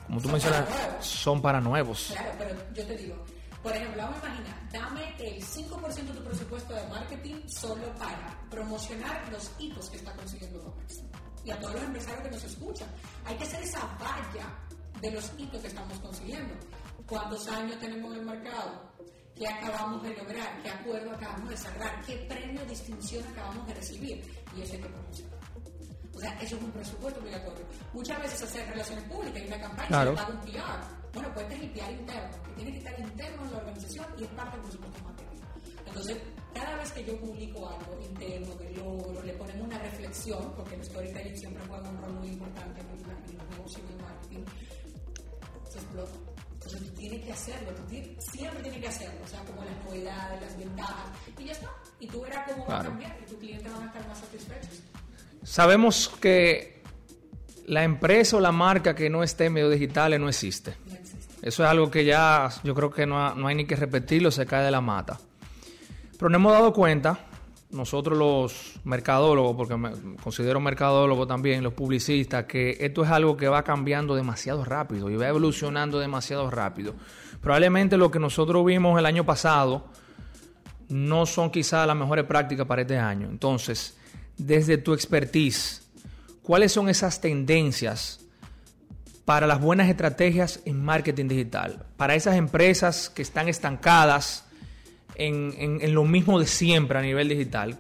como 0.07 0.21
tú 0.21 0.29
mencionas, 0.29 0.65
son 1.01 1.41
para 1.41 1.61
nuevos. 1.61 2.13
Claro, 2.13 2.31
pero 2.39 2.51
yo 2.75 2.85
te 2.85 2.97
digo, 2.97 3.25
por 3.63 3.77
ejemplo, 3.77 4.03
vamos 4.03 4.23
a 4.23 4.27
imaginar, 4.29 4.69
dame 4.73 5.15
el 5.19 5.43
5% 5.45 5.95
de 5.95 6.13
tu 6.13 6.25
presupuesto 6.25 6.75
de 6.75 6.87
marketing 6.89 7.47
solo 7.49 7.93
para 7.95 8.39
promocionar 8.51 9.29
los 9.31 9.51
hitos 9.59 9.91
que 9.91 9.97
está 9.99 10.13
consiguiendo 10.15 10.59
Domex. 10.61 11.03
Y 11.45 11.51
a 11.51 11.59
todos 11.59 11.75
los 11.75 11.83
empresarios 11.85 12.23
que 12.23 12.31
nos 12.31 12.45
escuchan, 12.45 12.89
hay 13.25 13.37
que 13.37 13.45
hacer 13.45 13.63
esa 13.63 13.81
valla 13.99 14.59
de 15.01 15.11
los 15.11 15.31
hitos 15.39 15.61
que 15.63 15.69
estamos 15.69 15.99
consiguiendo. 16.01 16.55
¿Cuántos 17.07 17.49
años 17.49 17.79
tenemos 17.81 18.13
en 18.15 18.21
el 18.21 18.27
mercado? 18.27 18.91
¿Qué 19.35 19.49
acabamos 19.49 20.03
de 20.03 20.15
lograr? 20.17 20.63
¿Qué 20.63 20.69
acuerdo 20.71 21.11
acabamos 21.13 21.49
de 21.51 21.57
cerrar? 21.57 22.05
¿Qué 22.05 22.17
premio 22.29 22.61
o 22.63 22.67
distinción 22.67 23.25
acabamos 23.29 23.67
de 23.67 23.75
recibir? 23.75 24.45
Y 24.57 24.61
eso 24.63 24.75
hay 24.75 24.81
que 24.81 24.89
promocionar. 24.89 25.41
O 26.15 26.19
sea, 26.21 26.33
eso 26.41 26.57
es 26.57 26.63
un 26.63 26.71
presupuesto 26.73 27.21
obligatorio. 27.21 27.65
Muchas 27.95 28.21
veces 28.21 28.43
hacer 28.43 28.69
relaciones 28.69 29.05
públicas 29.05 29.43
y 29.43 29.47
una 29.47 29.61
campaña 29.61 29.89
Claro. 29.89 30.11
se 30.11 30.17
paga 30.23 30.35
un 30.35 30.41
PR. 30.41 31.00
Bueno, 31.13 31.29
pues 31.35 31.47
este 31.51 31.55
es 31.55 31.89
el 31.89 32.01
interno, 32.01 32.31
que 32.45 32.53
tiene 32.53 32.73
que 32.73 32.79
estar 32.79 33.01
interno 33.01 33.45
en 33.45 33.53
la 33.53 33.59
organización 33.59 34.07
y 34.19 34.23
es 34.25 34.29
parte 34.31 34.57
del 34.57 34.67
presupuesto 34.67 35.05
marketing. 35.05 35.41
Entonces, 35.87 36.17
cada 36.55 36.77
vez 36.77 36.93
que 36.93 37.05
yo 37.05 37.21
publico 37.21 37.69
algo 37.69 38.01
interno, 38.01 38.55
de 38.55 38.71
logro, 38.71 39.23
le 39.23 39.33
ponemos 39.35 39.67
una 39.67 39.79
reflexión, 39.79 40.53
porque 40.57 40.77
el 40.77 40.85
storytelling 40.85 41.37
siempre 41.37 41.63
juega 41.69 41.89
un 41.89 42.03
rol 42.03 42.13
muy 42.15 42.29
importante 42.29 42.81
en 42.81 42.89
los 42.89 43.51
negocios 43.51 43.83
y 43.89 43.93
el 43.93 44.03
marketing, 44.03 44.45
se 45.69 45.79
explota. 45.79 46.13
Entonces 46.53 46.81
tú 46.83 46.95
tienes 46.95 47.25
que 47.25 47.33
hacerlo, 47.33 47.71
tú 47.75 47.83
siempre 48.31 48.63
tienes 48.63 48.81
que 48.81 48.89
hacerlo, 48.89 49.21
o 49.25 49.29
sea, 49.29 49.41
como 49.45 49.65
las 49.65 49.85
novedades, 49.85 50.41
las 50.43 50.59
ventajas, 50.59 51.11
y 51.39 51.45
ya 51.45 51.53
está. 51.53 51.71
Y 51.99 52.07
tú 52.07 52.21
verás 52.21 52.53
cómo 52.53 52.67
va 52.67 52.81
a 52.81 52.83
cambiar 52.85 53.19
y 53.21 53.25
tus 53.27 53.39
clientes 53.39 53.73
van 53.73 53.83
a 53.83 53.87
estar 53.87 54.09
más 54.09 54.19
satisfechos. 54.19 54.83
Sabemos 55.43 56.09
que 56.21 56.83
la 57.67 57.85
empresa 57.85 58.37
o 58.37 58.41
la 58.41 58.53
marca 58.53 58.95
que 58.95 59.09
no 59.09 59.23
esté 59.23 59.47
en 59.47 59.55
medios 59.55 59.73
digitales 59.73 60.21
no 60.21 60.29
existe. 60.29 60.75
No. 61.41 61.49
Eso 61.49 61.65
es 61.65 61.71
algo 61.71 61.91
que 61.91 62.05
ya 62.05 62.51
yo 62.63 62.75
creo 62.75 62.91
que 62.91 63.07
no, 63.07 63.35
no 63.35 63.47
hay 63.47 63.55
ni 63.55 63.65
que 63.65 63.77
repetirlo, 63.77 64.31
se 64.31 64.47
cae 64.47 64.65
de 64.65 64.71
la 64.71 64.81
mata. 64.81 65.19
Pero 66.13 66.29
nos 66.29 66.39
hemos 66.39 66.53
dado 66.53 66.73
cuenta, 66.73 67.19
nosotros 67.71 68.19
los 68.19 68.81
mercadólogos, 68.85 69.57
porque 69.57 69.77
me 69.77 69.91
considero 70.23 70.61
mercadólogo 70.61 71.27
también, 71.27 71.63
los 71.63 71.73
publicistas, 71.73 72.45
que 72.45 72.77
esto 72.81 73.05
es 73.05 73.11
algo 73.11 73.37
que 73.37 73.49
va 73.49 73.63
cambiando 73.63 74.15
demasiado 74.15 74.65
rápido 74.65 75.09
y 75.09 75.17
va 75.17 75.29
evolucionando 75.29 75.99
demasiado 75.99 76.51
rápido. 76.51 76.95
Probablemente 77.41 77.97
lo 77.97 78.11
que 78.11 78.19
nosotros 78.19 78.65
vimos 78.67 78.99
el 78.99 79.07
año 79.07 79.25
pasado 79.25 79.87
no 80.89 81.25
son 81.25 81.51
quizás 81.51 81.87
las 81.87 81.97
mejores 81.97 82.25
prácticas 82.25 82.67
para 82.67 82.83
este 82.83 82.99
año. 82.99 83.29
Entonces, 83.31 83.97
desde 84.37 84.77
tu 84.77 84.93
expertise, 84.93 85.89
¿cuáles 86.43 86.73
son 86.73 86.89
esas 86.89 87.21
tendencias 87.21 88.20
para 89.31 89.47
las 89.47 89.61
buenas 89.61 89.89
estrategias 89.89 90.61
en 90.65 90.85
marketing 90.85 91.29
digital? 91.29 91.87
Para 91.97 92.17
esas 92.17 92.35
empresas 92.35 93.09
que 93.09 93.23
están 93.23 93.49
estancadas 93.49 94.45
en, 95.15 95.95
lo 95.95 96.03
mismo 96.03 96.41
de 96.41 96.49
siempre 96.49 96.99
a 96.99 97.01
nivel 97.01 97.29
digital, 97.29 97.79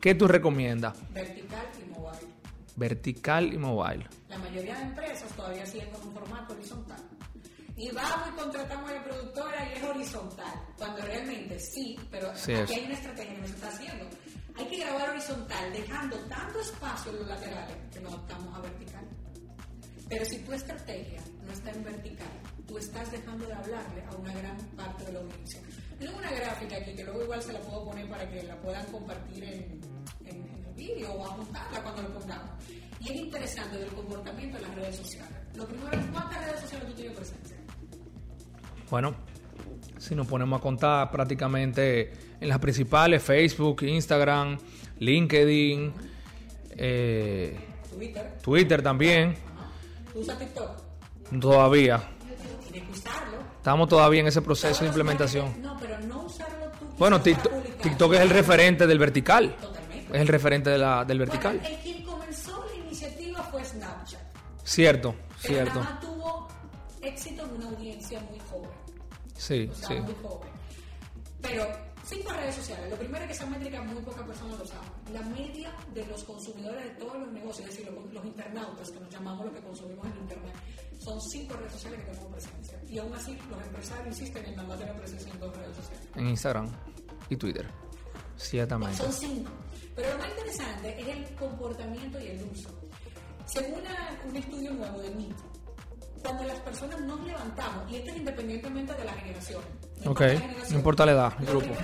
¿qué 0.00 0.14
tú 0.14 0.28
recomiendas? 0.28 0.96
Vertical 1.12 1.66
y 1.82 1.90
mobile. 1.90 2.28
Vertical 2.76 3.52
y 3.52 3.58
mobile. 3.58 4.06
La 4.28 4.38
mayoría 4.38 4.76
de 4.76 4.82
empresas 4.82 5.28
todavía 5.32 5.66
siguen 5.66 5.90
con 5.90 6.06
un 6.06 6.14
formato 6.14 6.54
horizontal. 6.54 7.00
Y 7.76 7.90
vamos 7.90 8.28
y 8.28 8.40
contratamos 8.40 8.88
a 8.88 8.94
la 8.94 9.02
productora 9.02 9.68
y 9.68 9.76
es 9.76 9.82
horizontal. 9.82 10.54
Cuando 10.78 11.02
realmente 11.02 11.58
sí, 11.58 11.98
pero 12.08 12.30
aquí 12.30 12.52
hay 12.52 12.84
una 12.84 12.94
estrategia 12.94 13.34
que 13.34 13.40
no 13.40 13.48
se 13.48 13.54
está 13.54 13.66
haciendo. 13.66 14.04
Hay 14.56 14.66
que 14.66 14.78
grabar 14.78 15.10
horizontal, 15.10 15.72
dejando 15.72 16.16
tanto 16.28 16.60
espacio 16.60 17.10
en 17.10 17.18
los 17.18 17.26
laterales 17.26 17.76
que 17.92 17.98
no 17.98 18.10
optamos 18.10 18.56
a 18.56 18.60
vertical. 18.60 19.04
Pero 20.14 20.26
si 20.26 20.38
tu 20.38 20.52
estrategia 20.52 21.20
no 21.44 21.52
está 21.52 21.72
en 21.72 21.82
vertical, 21.82 22.28
tú 22.68 22.78
estás 22.78 23.10
dejando 23.10 23.46
de 23.48 23.52
hablarle 23.52 24.00
a 24.08 24.14
una 24.14 24.32
gran 24.32 24.56
parte 24.76 25.06
de 25.06 25.12
la 25.12 25.18
audiencia. 25.18 25.60
Tengo 25.98 26.16
una 26.16 26.30
gráfica 26.30 26.76
aquí 26.76 26.94
que 26.94 27.02
luego 27.02 27.24
igual 27.24 27.42
se 27.42 27.52
la 27.52 27.58
puedo 27.58 27.84
poner 27.86 28.08
para 28.08 28.30
que 28.30 28.44
la 28.44 28.54
puedan 28.60 28.86
compartir 28.92 29.42
en, 29.42 29.80
el 30.24 30.74
vídeo 30.76 31.14
o 31.14 31.26
apuntarla 31.26 31.82
cuando 31.82 32.02
lo 32.02 32.14
pongamos. 32.20 32.50
Y 33.00 33.10
es 33.10 33.16
interesante 33.16 33.76
del 33.76 33.88
comportamiento 33.88 34.56
de 34.56 34.62
las 34.62 34.74
redes 34.76 34.96
sociales. 34.98 35.32
Lo 35.56 35.66
primero 35.66 35.90
es 35.90 36.06
cuántas 36.12 36.44
redes 36.46 36.60
sociales 36.60 36.88
tú 36.90 36.94
tienes 36.94 37.16
presencia. 37.16 37.56
Bueno, 38.88 39.16
si 39.98 40.14
nos 40.14 40.28
ponemos 40.28 40.60
a 40.60 40.62
contar 40.62 41.10
prácticamente 41.10 42.12
en 42.40 42.48
las 42.48 42.60
principales, 42.60 43.20
Facebook, 43.20 43.82
Instagram, 43.82 44.58
LinkedIn, 45.00 45.92
eh, 46.76 47.58
Twitter. 47.92 48.38
Twitter 48.40 48.80
también. 48.80 49.53
¿Usas 50.14 50.38
TikTok? 50.38 50.70
Todavía. 51.40 52.02
Tienes 52.70 52.88
que 52.88 52.92
usarlo. 52.92 53.38
Estamos 53.56 53.88
todavía 53.88 54.20
en 54.20 54.26
ese 54.28 54.42
proceso 54.42 54.82
de 54.82 54.88
implementación. 54.88 55.60
No, 55.60 55.76
pero 55.80 55.98
no 56.00 56.22
usarlo 56.22 56.66
tú. 56.78 56.86
Bueno, 56.98 57.20
TikTok, 57.20 58.12
es 58.14 58.20
el 58.20 58.30
referente 58.30 58.86
del 58.86 58.98
vertical. 58.98 59.56
Totalmente. 59.60 60.14
Es 60.14 60.20
el 60.20 60.28
referente 60.28 60.70
de 60.70 60.78
la, 60.78 61.04
del 61.04 61.18
vertical. 61.18 61.60
el 61.64 61.76
quien 61.78 62.04
comenzó 62.04 62.64
la 62.66 62.76
iniciativa 62.76 63.42
fue 63.44 63.64
Snapchat. 63.64 64.20
Cierto, 64.62 65.14
pero 65.42 65.54
cierto. 65.54 65.80
Nada 65.80 66.00
tuvo 66.00 66.48
éxito 67.02 67.44
en 67.44 67.50
una 67.56 67.66
audiencia 67.66 68.20
muy 68.20 68.38
joven. 68.50 68.70
Sí, 69.34 69.68
o 69.70 69.74
sea, 69.74 69.88
sí. 69.88 69.94
Muy 69.94 70.14
joven. 70.22 70.50
Pero 71.42 71.66
cinco 72.14 72.32
redes 72.32 72.54
sociales. 72.54 72.90
Lo 72.90 72.96
primero 72.96 73.24
es 73.24 73.26
que 73.28 73.32
esa 73.32 73.46
métrica 73.46 73.82
muy 73.82 74.02
pocas 74.02 74.26
personas 74.26 74.58
lo 74.58 74.66
saben. 74.66 74.90
La 75.12 75.22
media 75.22 75.72
de 75.92 76.06
los 76.06 76.24
consumidores 76.24 76.84
de 76.84 76.90
todos 76.90 77.18
los 77.18 77.32
negocios, 77.32 77.68
es 77.68 77.76
decir, 77.76 77.92
los, 78.12 78.24
internautas, 78.24 78.90
que 78.90 79.00
nos 79.00 79.10
llamamos 79.10 79.46
los 79.46 79.54
que 79.54 79.60
consumimos 79.62 80.06
en 80.06 80.16
Internet, 80.18 80.54
son 80.98 81.20
cinco 81.20 81.54
redes 81.56 81.72
sociales 81.72 82.00
que 82.00 82.06
tenemos 82.06 82.32
presencia. 82.32 82.80
Y 82.88 82.98
aún 82.98 83.14
así, 83.14 83.38
los 83.50 83.62
empresarios 83.62 84.06
insisten 84.06 84.46
en 84.46 84.56
mandar 84.56 84.78
tener 84.78 84.96
presencia 84.96 85.32
en 85.32 85.40
dos 85.40 85.56
redes 85.56 85.76
sociales. 85.76 86.08
En 86.14 86.28
Instagram 86.28 86.70
y 87.28 87.36
Twitter. 87.36 87.66
Ciertamente. 88.36 88.96
Son 88.96 89.12
cinco. 89.12 89.50
Pero 89.94 90.10
lo 90.10 90.18
más 90.18 90.28
interesante 90.28 91.00
es 91.00 91.08
el 91.08 91.34
comportamiento 91.36 92.20
y 92.20 92.26
el 92.26 92.42
uso. 92.50 92.68
Según 93.46 93.82
un 94.26 94.36
estudio 94.36 94.72
nuevo 94.72 94.98
de 95.00 95.10
MIT, 95.10 95.36
cuando 96.22 96.44
las 96.44 96.58
personas 96.60 97.00
nos 97.02 97.20
levantamos, 97.24 97.90
y 97.90 97.96
esto 97.96 98.10
es 98.10 98.16
independientemente 98.16 98.94
de 98.94 99.04
la 99.04 99.12
generación. 99.12 99.62
Ok, 100.06 100.20
no 100.70 100.76
importa 100.76 101.06
la 101.06 101.12
edad, 101.12 101.32
el 101.40 101.46
grupo. 101.46 101.74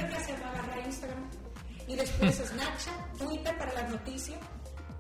Y 1.87 1.97
después 1.97 2.37
Snapchat, 2.37 3.19
Twitter 3.19 3.59
para 3.59 3.73
las 3.73 3.91
noticias. 3.91 4.39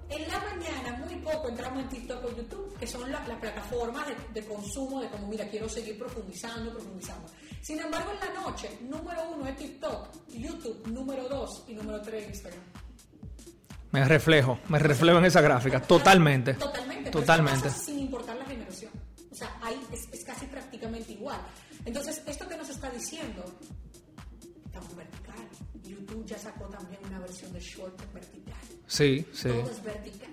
En 0.09 0.27
la 0.29 0.41
mañana, 0.41 1.05
muy 1.07 1.15
poco, 1.17 1.49
entramos 1.49 1.85
en 1.85 1.89
TikTok 1.89 2.25
o 2.25 2.37
YouTube, 2.37 2.77
que 2.79 2.87
son 2.87 3.11
las 3.13 3.21
plataformas 3.39 4.07
de, 4.09 4.41
de, 4.41 4.47
consumo 4.47 5.01
de 5.01 5.09
como, 5.09 5.29
mira, 5.29 5.49
quiero 5.49 5.69
seguir 5.69 5.97
profundizando, 5.97 6.73
profundizando. 6.73 7.29
Sin 7.61 7.79
embargo, 7.79 8.11
en 8.13 8.35
la 8.35 8.41
noche, 8.41 8.79
número 8.81 9.31
uno 9.31 9.47
es 9.47 9.57
TikTok, 9.57 10.09
YouTube, 10.29 10.87
número 10.89 11.29
dos 11.29 11.65
y 11.69 11.75
número 11.75 12.01
tres 12.03 12.27
Instagram. 12.29 12.63
Me 13.93 14.05
reflejo, 14.05 14.59
me 14.69 14.79
reflejo 14.79 15.19
en 15.19 15.25
esa 15.25 15.41
gráfica, 15.41 15.81
totalmente. 15.81 16.55
Totalmente. 16.55 17.11
Totalmente. 17.11 17.71
Sin 17.71 17.99
importar 18.01 18.37
la 18.37 18.45
generación. 18.45 18.93
O 19.31 19.35
sea, 19.35 19.57
ahí 19.63 19.81
es, 19.93 20.09
es, 20.13 20.25
casi 20.25 20.47
prácticamente 20.47 21.13
igual. 21.13 21.41
Entonces, 21.85 22.23
esto 22.27 22.49
que 22.49 22.57
está 22.91 22.93
diciendo, 22.93 23.45
estamos 24.67 24.97
vertical. 24.97 25.37
YouTube 25.83 26.25
ya 26.27 26.39
sacó 26.39 26.67
también 26.67 27.01
una 27.07 27.19
versión 27.21 27.53
de 27.53 27.61
short 27.61 28.13
vertical. 28.13 28.57
Sí, 28.87 29.27
sí. 29.33 29.49
Todo 29.49 29.71
es 29.71 29.83
vertical. 29.83 30.29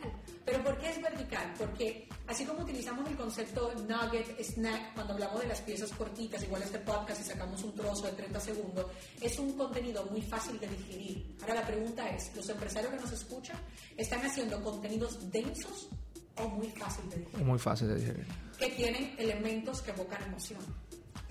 ¿Pero 0.46 0.64
por 0.64 0.78
qué 0.78 0.90
es 0.90 1.02
vertical? 1.02 1.54
Porque 1.58 2.08
así 2.28 2.46
como 2.46 2.62
utilizamos 2.62 3.08
el 3.10 3.18
concepto 3.18 3.74
nugget, 3.88 4.40
snack, 4.42 4.94
cuando 4.94 5.14
hablamos 5.14 5.42
de 5.42 5.48
las 5.48 5.62
piezas 5.62 5.92
cortitas, 5.92 6.42
igual 6.44 6.64
este 6.64 6.80
podcast 6.80 7.22
y 7.22 7.24
sacamos 7.26 7.64
un 7.64 7.76
trozo 7.76 8.06
de 8.08 8.14
30 8.14 8.40
segundos, 8.40 8.86
es 9.22 9.38
un 9.40 9.54
contenido 9.58 10.06
muy 10.06 10.22
fácil 10.22 10.60
de 10.60 10.68
digerir. 10.68 11.36
Ahora 11.42 11.56
la 11.56 11.68
pregunta 11.68 12.08
es, 12.10 12.36
¿los 12.36 12.48
empresarios 12.50 12.92
que 12.94 13.00
nos 13.00 13.12
escuchan 13.12 13.58
están 13.98 14.26
haciendo 14.26 14.62
contenidos 14.64 15.32
densos 15.32 15.90
o 16.38 16.48
muy 16.50 16.70
fácil 16.70 17.10
de 17.10 17.18
digerir? 17.18 17.46
Muy 17.46 17.60
fácil 17.60 17.88
de 17.90 17.96
digerir. 17.96 18.26
Que 18.58 18.70
tienen 18.70 19.16
elementos 19.18 19.82
que 19.82 19.92
evocan 19.92 20.24
emoción, 20.24 20.62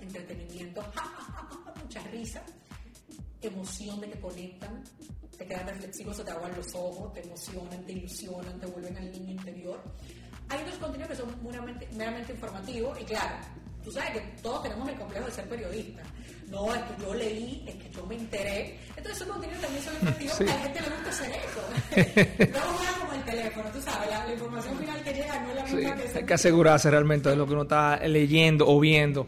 entretenimiento, 0.07 0.83
mucha 1.83 2.01
risa, 2.11 2.43
emoción 3.41 4.01
de 4.01 4.09
que 4.09 4.19
conectan, 4.19 4.83
te 5.37 5.45
quedan 5.45 5.67
reflexivos, 5.67 6.17
se 6.17 6.23
te 6.23 6.31
aguan 6.31 6.55
los 6.55 6.73
ojos, 6.73 7.13
te 7.13 7.21
emocionan, 7.21 7.85
te 7.85 7.91
ilusionan, 7.93 8.59
te 8.59 8.65
vuelven 8.65 8.97
al 8.97 9.11
niño 9.11 9.31
interior. 9.31 9.79
Hay 10.49 10.61
otros 10.61 10.77
contenidos 10.77 11.11
que 11.11 11.15
son 11.17 11.43
meramente, 11.43 11.87
meramente 11.93 12.33
informativos 12.33 12.99
y 13.01 13.03
claro, 13.03 13.35
tú 13.83 13.91
sabes 13.91 14.11
que 14.11 14.19
todos 14.41 14.63
tenemos 14.63 14.89
el 14.89 14.95
complejo 14.95 15.25
de 15.25 15.31
ser 15.31 15.49
periodista. 15.49 16.03
No, 16.49 16.73
es 16.73 16.81
que 16.81 17.01
yo 17.03 17.13
leí, 17.13 17.65
es 17.67 17.75
que 17.75 17.89
yo 17.91 18.05
me 18.05 18.15
enteré. 18.15 18.79
Entonces 18.95 19.17
esos 19.17 19.27
contenidos 19.27 19.61
también 19.61 19.83
son 19.83 19.93
informativos 19.95 20.37
sí. 20.37 20.43
a 20.43 20.45
la 20.45 20.59
gente 20.59 20.81
le 20.81 20.89
gusta 20.89 21.09
hacer 21.09 21.31
eso. 21.31 22.51
no 22.53 22.59
juega 22.59 22.99
como 22.99 23.13
el 23.13 23.23
teléfono, 23.25 23.69
tú 23.69 23.81
sabes, 23.81 24.09
la, 24.09 24.25
la, 24.25 24.33
información 24.33 24.77
final 24.77 25.03
que 25.03 25.13
llega 25.13 25.39
no 25.41 25.49
es 25.49 25.55
la 25.55 25.63
misma 25.63 25.97
sí, 25.97 26.11
que 26.13 26.17
Hay 26.19 26.25
que 26.25 26.33
asegurarse 26.33 26.89
realmente 26.89 27.29
de 27.29 27.35
lo 27.35 27.45
que 27.45 27.53
uno 27.53 27.63
está 27.63 27.97
leyendo 28.07 28.65
o 28.67 28.79
viendo. 28.79 29.27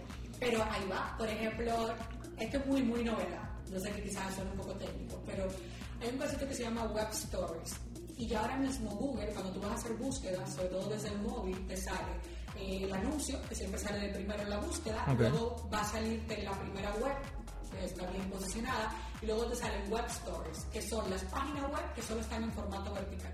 Pero 0.50 0.64
ahí 0.64 0.88
va, 0.92 1.16
por 1.16 1.28
ejemplo, 1.28 1.94
esto 2.40 2.58
es 2.58 2.66
muy, 2.66 2.82
muy 2.82 3.04
novedad. 3.04 3.48
Yo 3.72 3.80
sé 3.80 3.92
que 3.92 4.02
quizás 4.02 4.34
son 4.34 4.48
un 4.48 4.58
poco 4.58 4.74
técnico, 4.74 5.22
pero 5.28 5.48
hay 6.02 6.10
un 6.10 6.18
concepto 6.18 6.48
que 6.48 6.56
se 6.56 6.64
llama 6.64 6.86
Web 6.86 7.08
Stories. 7.12 7.76
Y 8.18 8.26
ya 8.26 8.42
ahora 8.42 8.58
mismo 8.58 8.90
Google, 8.96 9.28
cuando 9.28 9.52
tú 9.52 9.62
vas 9.62 9.72
a 9.72 9.76
hacer 9.76 9.94
búsquedas, 9.94 10.52
sobre 10.56 10.70
todo 10.70 10.90
desde 10.90 11.10
el 11.10 11.20
móvil, 11.20 11.68
te 11.68 11.78
sale 11.78 12.14
eh, 12.58 12.84
el 12.84 12.92
anuncio, 12.92 13.40
que 13.48 13.54
siempre 13.54 13.80
sale 13.80 14.00
de 14.08 14.10
primero 14.10 14.42
en 14.42 14.50
la 14.50 14.58
búsqueda, 14.58 15.04
okay. 15.04 15.30
luego 15.30 15.70
va 15.72 15.82
a 15.82 15.86
salirte 15.86 16.42
la 16.42 16.52
primera 16.60 16.96
web, 16.96 17.16
que 17.72 17.86
está 17.86 18.10
bien 18.10 18.28
posicionada, 18.32 18.92
y 19.22 19.28
luego 19.28 19.46
te 19.46 19.56
salen 19.56 19.92
Web 19.92 20.06
Stories, 20.08 20.66
que 20.74 20.82
son 20.82 21.10
las 21.12 21.24
páginas 21.26 21.72
web 21.72 21.94
que 21.94 22.02
solo 22.02 22.22
están 22.22 22.44
en 22.44 22.52
formato 22.54 22.92
vertical. 22.92 23.34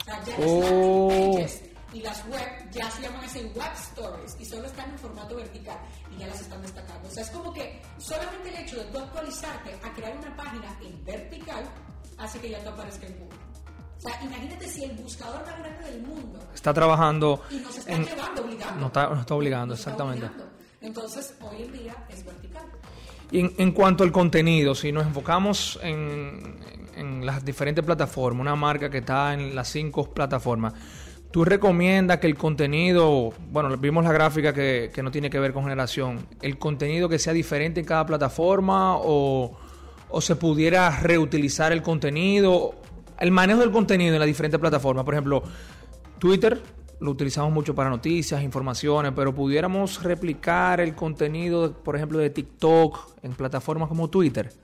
O 0.00 0.04
sea, 0.04 0.24
ya 0.24 0.36
oh. 0.38 1.10
las 1.10 1.52
pages 1.52 1.75
y 1.96 2.02
las 2.02 2.26
web 2.26 2.46
ya 2.72 2.90
se 2.90 3.00
llaman 3.00 3.24
así 3.24 3.40
Web 3.54 3.72
Stories 3.74 4.36
y 4.38 4.44
solo 4.44 4.66
están 4.66 4.90
en 4.90 4.98
formato 4.98 5.34
vertical 5.34 5.78
y 6.14 6.18
ya 6.18 6.26
las 6.26 6.42
están 6.42 6.60
destacando. 6.60 7.08
O 7.08 7.10
sea, 7.10 7.22
es 7.22 7.30
como 7.30 7.54
que 7.54 7.80
solamente 7.96 8.50
el 8.50 8.56
hecho 8.56 8.76
de 8.76 8.84
tú 8.84 8.98
actualizarte 8.98 9.70
a 9.82 9.92
crear 9.94 10.14
una 10.18 10.36
página 10.36 10.76
en 10.84 11.02
vertical 11.06 11.64
hace 12.18 12.38
que 12.38 12.50
ya 12.50 12.58
te 12.58 12.68
aparezca 12.68 13.06
en 13.06 13.18
Google. 13.18 13.38
O 13.96 14.00
sea, 14.00 14.22
imagínate 14.22 14.68
si 14.68 14.84
el 14.84 14.92
buscador 14.96 15.42
más 15.46 15.58
grande 15.58 15.90
del 15.90 16.02
mundo 16.02 16.38
está 16.54 16.74
trabajando. 16.74 17.42
y 17.50 17.56
nos 17.56 17.78
está 17.78 17.92
en, 17.92 18.04
llevando, 18.04 18.44
obligando. 18.44 18.80
No 18.80 18.86
está, 18.88 19.08
no 19.08 19.20
está 19.20 19.34
obligando, 19.34 19.66
Nos 19.72 19.78
está 19.78 19.90
exactamente. 19.92 20.26
obligando. 20.26 20.52
Entonces, 20.82 21.34
hoy 21.40 21.62
en 21.62 21.72
día 21.72 21.96
es 22.10 22.24
vertical. 22.26 22.64
Y 23.30 23.40
en, 23.40 23.54
en 23.56 23.72
cuanto 23.72 24.04
al 24.04 24.12
contenido, 24.12 24.74
si 24.74 24.92
nos 24.92 25.06
enfocamos 25.06 25.80
en, 25.82 26.60
en 26.94 27.24
las 27.24 27.42
diferentes 27.42 27.82
plataformas, 27.84 28.42
una 28.42 28.54
marca 28.54 28.90
que 28.90 28.98
está 28.98 29.32
en 29.32 29.54
las 29.54 29.68
cinco 29.68 30.12
plataformas, 30.12 30.74
¿tú 31.36 31.44
recomiendas 31.44 32.18
que 32.18 32.26
el 32.26 32.34
contenido, 32.34 33.30
bueno, 33.50 33.76
vimos 33.76 34.02
la 34.02 34.10
gráfica 34.10 34.54
que, 34.54 34.90
que 34.90 35.02
no 35.02 35.10
tiene 35.10 35.28
que 35.28 35.38
ver 35.38 35.52
con 35.52 35.64
generación, 35.64 36.26
el 36.40 36.56
contenido 36.56 37.10
que 37.10 37.18
sea 37.18 37.34
diferente 37.34 37.78
en 37.78 37.84
cada 37.84 38.06
plataforma 38.06 38.96
o, 38.96 39.54
o 40.08 40.20
se 40.22 40.34
pudiera 40.36 40.88
reutilizar 40.98 41.72
el 41.72 41.82
contenido, 41.82 42.74
el 43.20 43.32
manejo 43.32 43.60
del 43.60 43.70
contenido 43.70 44.14
en 44.14 44.20
las 44.20 44.26
diferentes 44.26 44.58
plataformas? 44.58 45.04
Por 45.04 45.12
ejemplo, 45.12 45.42
Twitter 46.18 46.58
lo 47.00 47.10
utilizamos 47.10 47.52
mucho 47.52 47.74
para 47.74 47.90
noticias, 47.90 48.42
informaciones, 48.42 49.12
pero 49.14 49.34
pudiéramos 49.34 50.02
replicar 50.02 50.80
el 50.80 50.94
contenido, 50.94 51.74
por 51.82 51.96
ejemplo, 51.96 52.16
de 52.16 52.30
TikTok 52.30 53.10
en 53.22 53.34
plataformas 53.34 53.90
como 53.90 54.08
Twitter. 54.08 54.54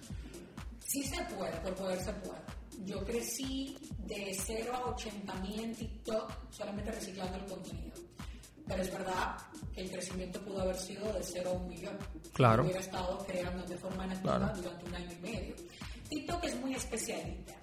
Sí 0.78 1.02
se 1.02 1.22
puede, 1.36 1.52
por 1.60 1.74
poder 1.74 1.98
se 1.98 2.14
puede. 2.14 2.51
Yo 2.84 3.04
crecí 3.04 3.76
de 3.98 4.34
0 4.44 4.72
a 4.74 4.90
80 4.90 5.34
mil 5.36 5.60
en 5.60 5.74
TikTok 5.74 6.52
solamente 6.52 6.90
reciclando 6.92 7.36
el 7.38 7.44
contenido. 7.46 7.92
Pero 8.66 8.82
es 8.82 8.92
verdad 8.92 9.36
que 9.74 9.80
el 9.82 9.90
crecimiento 9.90 10.40
pudo 10.44 10.62
haber 10.62 10.76
sido 10.76 11.12
de 11.12 11.22
0 11.22 11.50
a 11.50 11.52
1 11.52 11.68
millón. 11.68 11.98
Claro. 12.32 12.62
Hubiera 12.64 12.80
estado 12.80 13.18
creando 13.26 13.64
de 13.66 13.76
forma 13.76 14.06
nativa 14.06 14.38
Claro. 14.38 14.56
durante 14.56 14.84
un 14.86 14.94
año 14.94 15.12
y 15.12 15.20
medio. 15.20 15.54
TikTok 16.08 16.44
es 16.44 16.60
muy 16.60 16.74
especialista. 16.74 17.54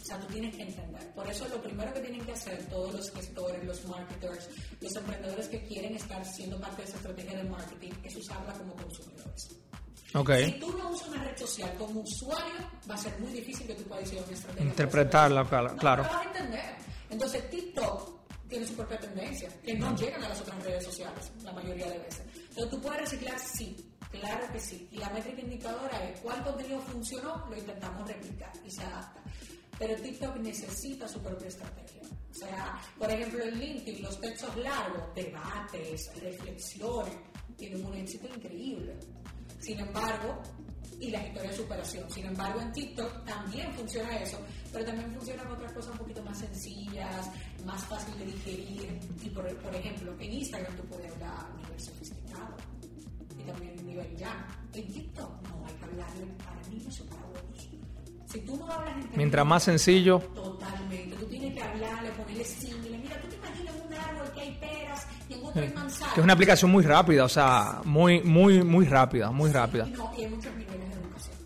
O 0.00 0.06
sea, 0.06 0.20
tú 0.20 0.26
tienes 0.26 0.54
que 0.54 0.62
entender. 0.62 1.14
Por 1.14 1.26
eso 1.30 1.48
lo 1.48 1.62
primero 1.62 1.92
que 1.94 2.00
tienen 2.00 2.24
que 2.26 2.32
hacer 2.32 2.62
todos 2.68 2.92
los 2.92 3.10
gestores, 3.10 3.64
los 3.64 3.84
marketers, 3.86 4.50
los 4.80 4.94
emprendedores 4.96 5.48
que 5.48 5.64
quieren 5.66 5.94
estar 5.96 6.22
siendo 6.26 6.60
parte 6.60 6.82
de 6.82 6.88
esa 6.88 6.96
estrategia 6.98 7.38
de 7.38 7.44
marketing 7.44 7.92
es 8.02 8.14
usarla 8.16 8.52
como 8.52 8.74
consumidores. 8.76 9.48
Ok. 10.14 10.30
Si 10.44 10.52
tú 10.52 10.78
no 10.78 10.90
usas 10.90 11.08
una 11.08 11.24
red 11.24 11.36
social 11.36 11.74
como 11.76 12.00
usuario, 12.00 12.70
va 12.88 12.94
a 12.94 12.98
ser 12.98 13.18
muy 13.18 13.32
difícil 13.32 13.66
que 13.66 13.74
tú 13.74 13.82
puedas 13.84 14.04
diseñar 14.04 14.24
una 14.26 14.34
estrategia. 14.36 14.66
Interpretarla, 14.66 15.44
claro, 15.48 15.68
No, 15.70 15.76
claro. 15.76 16.02
No 16.04 16.08
lo 16.08 16.14
vas 16.14 16.26
a 16.26 16.30
entender. 16.30 16.76
Entonces, 17.10 17.50
TikTok 17.50 18.14
tiene 18.48 18.66
su 18.66 18.74
propia 18.74 18.98
tendencia, 19.00 19.48
que 19.64 19.74
no 19.74 19.96
llegan 19.96 20.22
a 20.22 20.28
las 20.28 20.40
otras 20.40 20.62
redes 20.62 20.84
sociales, 20.84 21.32
la 21.42 21.52
mayoría 21.52 21.86
de 21.90 21.98
veces. 21.98 22.22
Entonces, 22.36 22.70
tú 22.70 22.80
puedes 22.80 23.00
reciclar, 23.00 23.38
sí, 23.38 23.92
claro 24.10 24.46
que 24.52 24.60
sí. 24.60 24.88
Y 24.92 24.98
la 24.98 25.10
métrica 25.10 25.40
indicadora 25.40 26.08
es 26.08 26.20
cuál 26.20 26.42
contenido 26.44 26.80
funcionó, 26.80 27.46
lo 27.48 27.56
intentamos 27.56 28.06
replicar 28.06 28.52
y 28.64 28.70
se 28.70 28.82
adapta. 28.84 29.20
Pero 29.78 30.00
TikTok 30.00 30.36
necesita 30.36 31.08
su 31.08 31.20
propia 31.20 31.48
estrategia. 31.48 32.02
O 32.30 32.34
sea, 32.34 32.80
por 32.98 33.10
ejemplo, 33.10 33.42
en 33.44 33.58
LinkedIn, 33.58 34.02
los 34.02 34.20
textos 34.20 34.56
largos, 34.56 35.14
debates, 35.14 36.10
reflexiones, 36.20 37.14
tienen 37.56 37.84
un 37.84 37.94
éxito 37.94 38.28
increíble. 38.28 38.96
Sin 39.64 39.80
embargo, 39.80 40.42
y 41.00 41.10
la 41.10 41.26
historia 41.26 41.50
de 41.50 41.56
superación. 41.56 42.10
Sin 42.10 42.26
embargo, 42.26 42.60
en 42.60 42.72
TikTok 42.72 43.24
también 43.24 43.72
funciona 43.72 44.16
eso, 44.18 44.38
pero 44.70 44.84
también 44.84 45.10
funcionan 45.12 45.50
otras 45.50 45.72
cosas 45.72 45.92
un 45.92 45.98
poquito 45.98 46.22
más 46.22 46.38
sencillas, 46.38 47.30
más 47.64 47.82
fácil 47.86 48.18
de 48.18 48.26
digerir. 48.26 49.00
Y 49.22 49.30
por, 49.30 49.56
por 49.56 49.74
ejemplo, 49.74 50.14
en 50.18 50.32
Instagram 50.32 50.76
tú 50.76 50.82
puedes 50.84 51.10
hablar 51.12 51.30
a 51.30 51.56
nivel 51.56 51.80
sofisticado 51.80 52.56
y 53.38 53.42
también 53.42 53.78
a 53.78 53.82
nivel 53.82 54.16
llano. 54.16 54.46
En 54.74 54.92
TikTok 54.92 55.48
no 55.48 55.66
hay 55.66 55.74
que 55.74 55.84
hablarle 55.84 56.26
para 56.44 56.68
niños 56.68 57.00
o 57.00 57.06
para 57.06 57.22
adultos. 57.22 57.68
Si 58.26 58.40
tú 58.40 58.56
no 58.56 58.70
hablas 58.70 58.96
en 58.96 59.10
Mientras 59.16 59.46
más 59.46 59.62
sencillo, 59.62 60.18
Totalmente. 60.34 61.16
Tú 61.16 61.26
tienes 61.26 61.54
que 61.54 61.62
hablarle, 61.62 62.10
ponerle 62.10 62.44
símiles. 62.44 63.00
Mira, 63.00 63.20
tú 63.20 63.28
te 63.28 63.36
imaginas 63.36 63.74
un 63.86 63.94
árbol 63.94 64.32
que 64.32 64.40
hay 64.40 64.58
peras 64.58 65.06
manzanas. 65.74 66.12
que 66.14 66.20
es 66.20 66.24
una 66.24 66.32
aplicación 66.32 66.70
muy 66.70 66.84
rápida, 66.84 67.24
o 67.24 67.28
sea, 67.28 67.80
muy, 67.84 68.22
muy, 68.22 68.62
muy 68.62 68.86
rápida, 68.86 69.30
muy 69.30 69.50
rápida. 69.50 69.86
No, 69.86 70.12
y 70.16 70.24
hay 70.24 70.30
muchos 70.30 70.54
niveles 70.56 70.88
de 70.88 70.94
educación. 71.00 71.36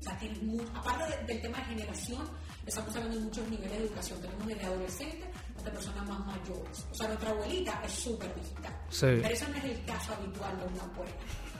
O 0.00 0.02
sea, 0.02 0.18
tienes 0.18 0.42
mu- 0.42 0.62
aparte 0.74 1.16
de- 1.16 1.24
del 1.32 1.42
tema 1.42 1.58
de 1.58 1.64
generación, 1.64 2.24
estamos 2.66 2.94
hablando 2.96 3.18
de 3.18 3.24
muchos 3.24 3.48
niveles 3.48 3.72
de 3.78 3.84
educación. 3.86 4.20
Tenemos 4.20 4.46
desde 4.46 4.66
adolescentes 4.66 5.28
hasta 5.56 5.70
personas 5.72 6.08
más 6.08 6.20
mayores. 6.26 6.86
O 6.90 6.94
sea, 6.94 7.08
nuestra 7.08 7.30
abuelita 7.30 7.82
es 7.84 7.92
súper 7.92 8.34
digital. 8.34 8.72
Sí. 8.90 9.06
Pero 9.06 9.28
eso 9.28 9.48
no 9.48 9.56
es 9.56 9.64
el 9.64 9.84
caso 9.84 10.12
habitual 10.14 10.58
de 10.58 10.64
una 10.66 10.82
abuela. 10.82 11.12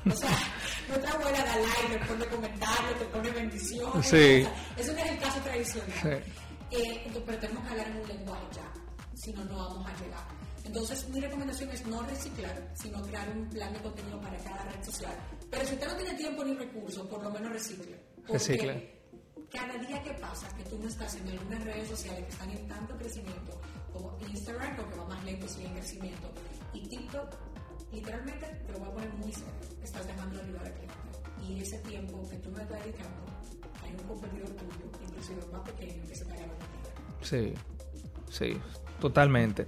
O 0.07 0.11
sea, 0.11 0.31
nuestra 0.89 1.11
abuela 1.13 1.39
da 1.45 1.57
like, 1.57 1.99
te 1.99 2.07
pone 2.07 2.27
comentarios, 2.27 2.99
te 2.99 3.05
pone 3.07 3.31
bendiciones. 3.31 4.07
Sí. 4.07 4.43
O 4.43 4.45
sea, 4.45 4.55
eso 4.77 4.93
no 4.93 4.99
es 4.99 5.11
el 5.11 5.19
caso 5.19 5.41
tradicional. 5.41 5.93
Sí. 6.03 6.09
Eh, 6.71 7.03
entonces, 7.07 7.23
pero 7.27 7.39
tenemos 7.39 7.63
que 7.65 7.71
hablar 7.71 7.87
en 7.89 7.97
un 8.03 8.09
lenguaje 8.09 8.43
ya, 8.55 8.73
si 9.15 9.33
no, 9.33 9.45
no 9.45 9.57
vamos 9.57 9.87
a 9.87 10.03
llegar. 10.03 10.21
Entonces, 10.65 11.09
mi 11.11 11.21
recomendación 11.21 11.71
es 11.71 11.87
no 11.87 12.03
reciclar, 12.03 12.73
sino 12.75 13.03
crear 13.03 13.29
un 13.29 13.49
plan 13.51 13.73
de 13.73 13.81
contenido 13.81 14.21
para 14.21 14.37
cada 14.39 14.65
red 14.65 14.83
social. 14.83 15.15
Pero 15.51 15.67
si 15.67 15.75
usted 15.75 15.87
no 15.87 15.97
tiene 15.97 16.15
tiempo 16.15 16.45
ni 16.45 16.55
recursos, 16.55 17.07
por 17.07 17.23
lo 17.23 17.31
menos 17.31 17.53
recicle. 17.53 17.97
Porque 18.17 18.33
Recicle. 18.33 18.95
Cada 19.53 19.79
día 19.79 20.03
que 20.03 20.15
pasa 20.15 20.49
que 20.57 20.65
tú 20.65 20.79
no 20.79 20.89
estás 20.89 21.15
en 21.15 21.29
algunas 21.29 21.63
redes 21.63 21.89
sociales 21.89 22.25
que 22.25 22.31
están 22.31 22.51
en 22.51 22.67
tanto 22.67 22.97
crecimiento, 22.97 23.61
como 23.93 24.19
Instagram, 24.29 24.77
porque 24.77 24.97
va 24.97 25.07
más 25.07 25.25
lento, 25.25 25.47
sigue 25.47 25.67
en 25.67 25.75
crecimiento, 25.75 26.33
y 26.73 26.89
TikTok, 26.89 27.37
literalmente, 27.93 28.47
te 28.67 28.73
lo 28.73 28.79
voy 28.81 28.89
a 28.89 28.93
poner 28.93 29.13
muy 29.15 29.33
serio, 29.33 29.55
estás 29.83 30.07
dejando 30.07 30.37
de 30.37 30.43
ayudar 30.43 30.67
al 30.67 30.73
cliente. 30.73 30.95
Y 31.47 31.61
ese 31.61 31.79
tiempo 31.81 32.29
que 32.29 32.37
tú 32.39 32.51
no 32.51 32.61
estás 32.61 32.83
dedicando, 32.83 33.25
hay 33.83 33.93
un 33.93 34.09
competidor 34.09 34.49
tuyo, 34.49 34.91
inclusive 35.07 35.41
más 35.53 35.63
pequeño, 35.71 36.09
que 36.09 36.15
se 36.17 36.25
te 36.25 36.35
Sí, 37.23 37.55
sí, 38.29 38.61
totalmente. 39.01 39.67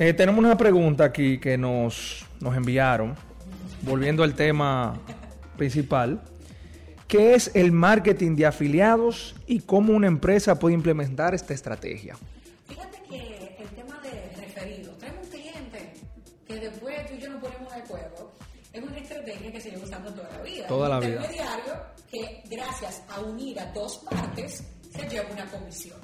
Eh, 0.00 0.12
tenemos 0.12 0.38
una 0.38 0.56
pregunta 0.56 1.02
aquí 1.02 1.38
que 1.38 1.58
nos, 1.58 2.24
nos 2.38 2.56
enviaron, 2.56 3.16
volviendo 3.82 4.22
al 4.22 4.34
tema 4.34 4.96
principal. 5.56 6.22
¿Qué 7.08 7.34
es 7.34 7.50
el 7.54 7.72
marketing 7.72 8.36
de 8.36 8.46
afiliados 8.46 9.34
y 9.48 9.58
cómo 9.58 9.92
una 9.92 10.06
empresa 10.06 10.56
puede 10.60 10.76
implementar 10.76 11.34
esta 11.34 11.52
estrategia? 11.52 12.16
Fíjate 12.68 13.02
que 13.10 13.56
el 13.60 13.68
tema 13.70 13.98
de 14.00 14.40
referido, 14.40 14.92
traemos 14.98 15.24
un 15.24 15.30
cliente 15.32 15.94
que 16.46 16.54
después 16.54 17.06
tú 17.08 17.14
y 17.14 17.20
yo 17.20 17.30
nos 17.30 17.40
ponemos 17.42 17.74
de 17.74 17.80
acuerdo, 17.80 18.32
es 18.72 18.80
una 18.80 18.98
estrategia 18.98 19.50
que 19.50 19.60
se 19.60 19.70
lleva 19.72 19.82
usando 19.82 20.12
toda 20.12 20.30
la 20.30 20.42
vida. 20.42 20.66
Toda 20.68 20.88
la 20.88 20.98
un 20.98 21.06
vida. 21.06 21.16
intermediario 21.16 21.74
que 22.08 22.42
gracias 22.48 23.02
a 23.08 23.20
unir 23.20 23.58
a 23.58 23.72
dos 23.72 23.98
partes 24.08 24.62
se 24.92 25.08
lleva 25.08 25.28
una 25.32 25.46
comisión. 25.46 25.98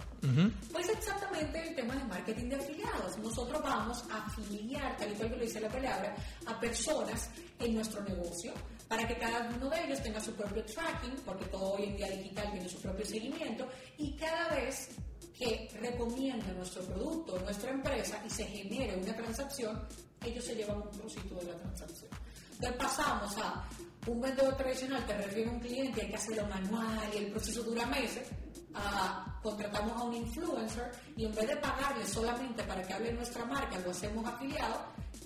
Pues 0.73 0.89
exactamente 0.89 1.69
el 1.69 1.75
tema 1.75 1.95
de 1.95 2.05
marketing 2.05 2.49
de 2.49 2.57
afiliados. 2.57 3.19
Nosotros 3.19 3.63
vamos 3.63 4.05
a 4.11 4.25
afiliar, 4.25 4.97
tal 4.97 5.13
y 5.13 5.15
cual 5.17 5.31
lo 5.31 5.39
dice 5.39 5.61
la 5.61 5.69
palabra, 5.69 6.15
a 6.47 6.61
personas 6.61 7.31
en 7.59 7.75
nuestro 7.75 8.03
negocio 8.03 8.53
para 8.89 9.07
que 9.07 9.17
cada 9.19 9.49
uno 9.49 9.69
de 9.71 9.85
ellos 9.85 10.03
tenga 10.03 10.21
su 10.21 10.33
propio 10.35 10.65
tracking, 10.65 11.17
porque 11.25 11.45
todo 11.47 11.73
hoy 11.75 11.85
en 11.85 11.97
día 11.97 12.11
digital 12.11 12.51
tiene 12.53 12.69
su 12.69 12.81
propio 12.81 13.05
seguimiento, 13.05 13.69
y 13.99 14.15
cada 14.17 14.49
vez 14.51 14.91
que 15.37 15.69
recomienda 15.81 16.47
nuestro 16.53 16.83
producto, 16.85 17.39
nuestra 17.41 17.71
empresa, 17.71 18.23
y 18.25 18.31
se 18.31 18.45
genere 18.45 18.97
una 18.97 19.17
transacción, 19.17 19.83
ellos 20.25 20.45
se 20.45 20.55
llevan 20.55 20.83
un 20.83 20.91
trocito 20.91 21.35
de 21.37 21.45
la 21.45 21.59
transacción. 21.59 22.11
Entonces 22.53 22.77
pasamos 22.79 23.37
a 23.39 23.69
un 24.07 24.21
vendedor 24.21 24.57
tradicional 24.57 25.05
que 25.07 25.15
refiere 25.15 25.51
a 25.51 25.53
un 25.53 25.61
cliente, 25.61 26.03
hay 26.03 26.09
que 26.09 26.17
hacerlo 26.17 26.47
manual 26.47 27.11
y 27.13 27.17
el 27.19 27.31
proceso 27.33 27.63
dura 27.63 27.87
meses, 27.87 28.29
a 28.75 29.34
contratamos 29.49 29.93
a 30.01 30.05
un 30.05 30.15
influencer 30.15 30.91
y 31.17 31.27
en 31.27 31.35
vez 31.35 31.47
de 31.47 31.57
pagarle 31.57 32.07
solamente 32.07 32.63
para 32.65 32.83
que 32.83 32.95
hable 32.95 33.13
nuestra 33.13 33.45
marca, 33.45 33.79
lo 33.79 33.91
hacemos 33.91 34.25
afiliado 34.27 34.81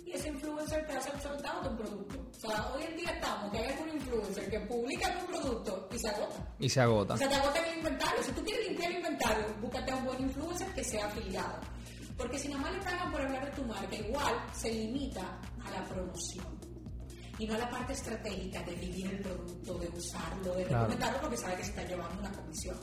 y 0.05 0.11
ese 0.11 0.29
influencer 0.29 0.85
te 0.89 0.93
hace 0.97 1.11
el 1.11 1.15
resultado 1.17 1.63
de 1.63 1.69
un 1.69 1.77
producto. 1.77 2.27
O 2.37 2.41
sea, 2.51 2.67
hoy 2.75 2.83
en 2.83 2.97
día 2.97 3.11
estamos 3.13 3.53
que 3.53 3.59
hay 3.59 3.69
algún 3.73 3.89
influencer 3.91 4.51
que 4.51 4.61
publica 4.61 5.19
tu 5.21 5.27
producto 5.27 5.89
y 5.95 5.99
se 6.01 6.09
agota. 6.09 6.49
Y 6.59 6.69
se 6.69 6.81
agota. 6.81 7.15
O 7.15 7.17
sea, 7.17 7.29
te 7.29 7.35
agota 7.37 7.59
el 7.61 7.79
inventario. 7.79 8.23
Si 8.25 8.33
tú 8.33 8.43
quieres 8.45 8.67
limpiar 8.69 8.91
el 8.91 8.97
inventario, 8.97 9.45
búscate 9.61 9.93
a 9.93 9.97
un 9.97 10.05
buen 10.05 10.21
influencer 10.23 10.75
que 10.75 10.83
sea 10.85 11.07
afiliado. 11.07 11.61
Porque 12.17 12.39
si 12.41 12.49
nada 12.49 12.63
más 12.63 12.73
le 12.73 12.83
pagan 12.83 13.13
por 13.13 13.21
hablar 13.21 13.45
de 13.45 13.53
tu 13.53 13.65
marca, 13.69 13.95
igual 13.95 14.35
se 14.53 14.73
limita 14.73 15.39
a 15.65 15.71
la 15.71 15.85
promoción. 15.85 16.59
Y 17.39 17.47
no 17.47 17.55
a 17.55 17.59
la 17.59 17.71
parte 17.71 17.93
estratégica 17.93 18.61
de 18.65 18.75
vivir 18.75 19.07
el 19.07 19.21
producto, 19.21 19.79
de 19.79 19.89
usarlo, 19.91 20.55
de 20.57 20.65
Claro. 20.65 20.87
recomendarlo, 20.87 21.21
porque 21.21 21.37
sabe 21.37 21.55
que 21.55 21.63
se 21.63 21.71
está 21.71 21.85
llevando 21.85 22.19
una 22.19 22.33
comisión. 22.33 22.77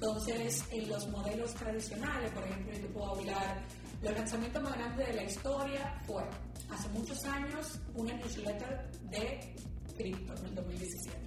Entonces, 0.00 0.64
en 0.70 0.88
los 0.88 1.08
modelos 1.08 1.52
tradicionales, 1.54 2.30
por 2.30 2.44
ejemplo, 2.44 2.72
yo 2.78 2.88
puedo 2.92 3.16
hablar, 3.16 3.64
los 4.00 4.12
lanzamientos 4.12 4.62
más 4.62 4.74
grandes 4.74 5.08
de 5.08 5.12
la 5.12 5.24
historia 5.24 6.02
fue, 6.06 6.22
hace 6.70 6.88
muchos 6.90 7.24
años, 7.24 7.80
una 7.96 8.12
newsletter 8.14 8.88
de 9.10 9.54
cripto 9.96 10.34
en 10.36 10.46
el 10.46 10.54
2017 10.54 11.18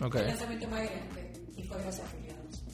Ok. 0.00 0.16
el 0.16 0.26
lanzamiento 0.26 0.66
más 0.66 0.80
grande 0.90 1.32
y 1.56 1.62
fue 1.62 1.80
gracias 1.82 2.00
a 2.04 2.08
afiliados. 2.08 2.64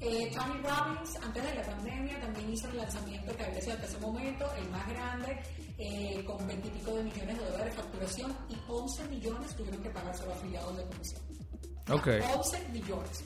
Eh, 0.00 0.30
Tony 0.34 0.60
Robbins, 0.62 1.16
antes 1.22 1.42
de 1.44 1.54
la 1.54 1.62
pandemia, 1.62 2.20
también 2.20 2.52
hizo 2.52 2.68
el 2.68 2.78
lanzamiento 2.78 3.36
que 3.36 3.44
había 3.44 3.60
sido 3.60 3.74
hasta 3.74 3.86
ese 3.86 3.98
momento 3.98 4.52
el 4.56 4.70
más 4.70 4.88
grande, 4.88 5.40
eh, 5.78 6.24
con 6.24 6.44
20 6.44 6.66
y 6.66 6.70
pico 6.72 6.96
de 6.96 7.04
millones 7.04 7.38
de 7.38 7.44
dólares 7.44 7.76
de 7.76 7.82
facturación 7.82 8.36
y 8.48 8.56
11 8.66 9.04
millones 9.08 9.54
tuvieron 9.54 9.82
que 9.84 9.90
pagarse 9.90 10.26
los 10.26 10.36
afiliados 10.36 10.76
de 10.76 10.84
comisión. 10.84 11.22
Ok. 11.90 12.08
11 12.36 12.68
millones. 12.70 13.24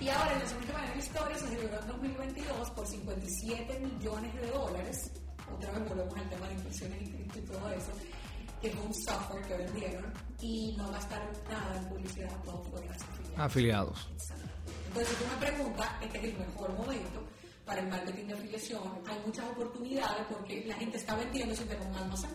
Y 0.00 0.08
ahora 0.08 0.32
el 0.32 0.38
lanzamiento 0.38 0.72
más 0.72 0.82
grande 0.82 0.90
de 0.90 0.98
la 0.98 1.04
historia 1.04 1.38
se 1.38 1.48
celebró 1.48 1.80
en 1.80 1.88
2022 1.88 2.70
por 2.70 2.86
57 2.86 3.80
millones 3.80 4.34
de 4.34 4.50
dólares. 4.50 5.10
Otra 5.52 5.72
vez 5.72 5.88
volvemos 5.88 6.14
al 6.14 6.28
tema 6.28 6.48
de 6.48 6.54
inversiones 6.54 6.98
en 7.02 7.12
cripto 7.12 7.38
y 7.38 7.42
todo 7.42 7.70
eso. 7.70 7.92
que 8.60 8.70
fue 8.70 8.86
un 8.86 8.94
software 8.94 9.42
que 9.46 9.56
vendieron 9.56 10.12
y 10.40 10.74
no 10.76 10.90
gastaron 10.90 11.28
nada 11.48 11.76
en 11.78 11.88
publicidad, 11.88 12.42
todo 12.44 12.62
fue 12.64 12.80
gracias 12.82 13.08
a 13.36 13.44
afiliados. 13.44 14.08
Entonces, 14.88 15.16
si 15.16 15.24
tú 15.24 15.30
me 15.30 15.46
preguntas, 15.46 15.88
este 16.02 16.18
es 16.18 16.24
el 16.24 16.38
mejor 16.38 16.72
momento 16.72 17.24
para 17.64 17.80
el 17.80 17.88
marketing 17.88 18.26
de 18.26 18.34
afiliación. 18.34 18.82
Hay 19.06 19.18
muchas 19.24 19.44
oportunidades 19.50 20.26
porque 20.28 20.64
la 20.66 20.74
gente 20.74 20.96
está 20.96 21.14
vendiendo 21.14 21.54
sin 21.54 21.68
tener 21.68 21.86
un 21.86 21.94
almacén. 21.94 22.30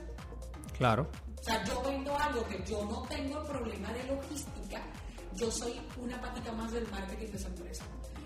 Claro. 0.78 1.10
O 1.40 1.44
sea, 1.44 1.64
yo 1.66 1.82
vendo 1.82 2.18
algo 2.18 2.48
que 2.48 2.64
yo 2.66 2.86
no 2.86 3.02
tengo 3.10 3.44
problema 3.44 3.92
de 3.92 4.04
logística, 4.06 4.82
yo 5.36 5.52
soy 5.52 5.80
una 5.98 6.20
patita 6.22 6.52
más 6.52 6.72
del 6.72 6.88
marketing 6.90 7.28
de 7.32 7.38
esa 7.38 7.48
empresa. 7.48 7.86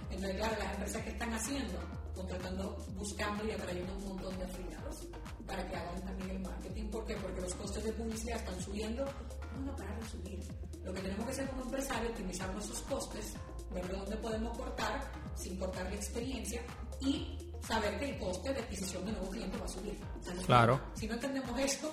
Entonces, 0.10 0.38
claro, 0.38 0.56
las 0.60 0.74
empresas 0.74 1.04
que 1.04 1.10
están 1.10 1.34
haciendo, 1.34 1.80
contratando, 2.16 2.78
buscando 2.96 3.46
y 3.46 3.52
atrayendo 3.52 3.94
un 3.94 4.08
montón 4.10 4.38
de 4.38 4.44
afiliados 4.46 5.08
para 5.46 5.68
que 5.68 5.76
hagan 5.76 6.02
también 6.02 6.30
el 6.32 6.40
marketing. 6.40 6.86
¿Por 6.90 7.06
qué? 7.06 7.16
Porque 7.16 7.42
los 7.42 7.54
costes 7.56 7.84
de 7.84 7.92
publicidad 7.94 8.38
están 8.38 8.62
subiendo, 8.62 9.06
no 9.06 9.66
van 9.66 9.70
a 9.70 9.76
parar 9.76 10.00
de 10.00 10.10
subir. 10.10 10.40
Lo 10.84 10.94
que 10.94 11.02
tenemos 11.02 11.26
que 11.26 11.32
hacer 11.32 11.50
como 11.50 11.64
empresario 11.64 12.04
es 12.04 12.10
optimizar 12.12 12.54
nuestros 12.54 12.82
costes, 12.82 13.34
ver 13.74 13.92
dónde 13.92 14.18
podemos 14.18 14.58
cortar 14.58 15.12
sin 15.36 15.58
cortar 15.58 15.86
la 15.86 15.96
experiencia 15.96 16.62
y 17.02 17.47
saber 17.62 18.00
que 18.00 18.10
el 18.10 18.20
coste 18.20 18.54
de 18.54 18.60
adquisición 18.60 19.06
de 19.06 19.12
nuevo 19.12 19.30
cliente 19.30 19.58
va 19.58 19.66
a 19.66 19.70
subir. 19.70 19.98
claro. 20.46 20.82
Si 20.96 21.08
no 21.08 21.14
entendemos 21.14 21.60
esto, 21.60 21.92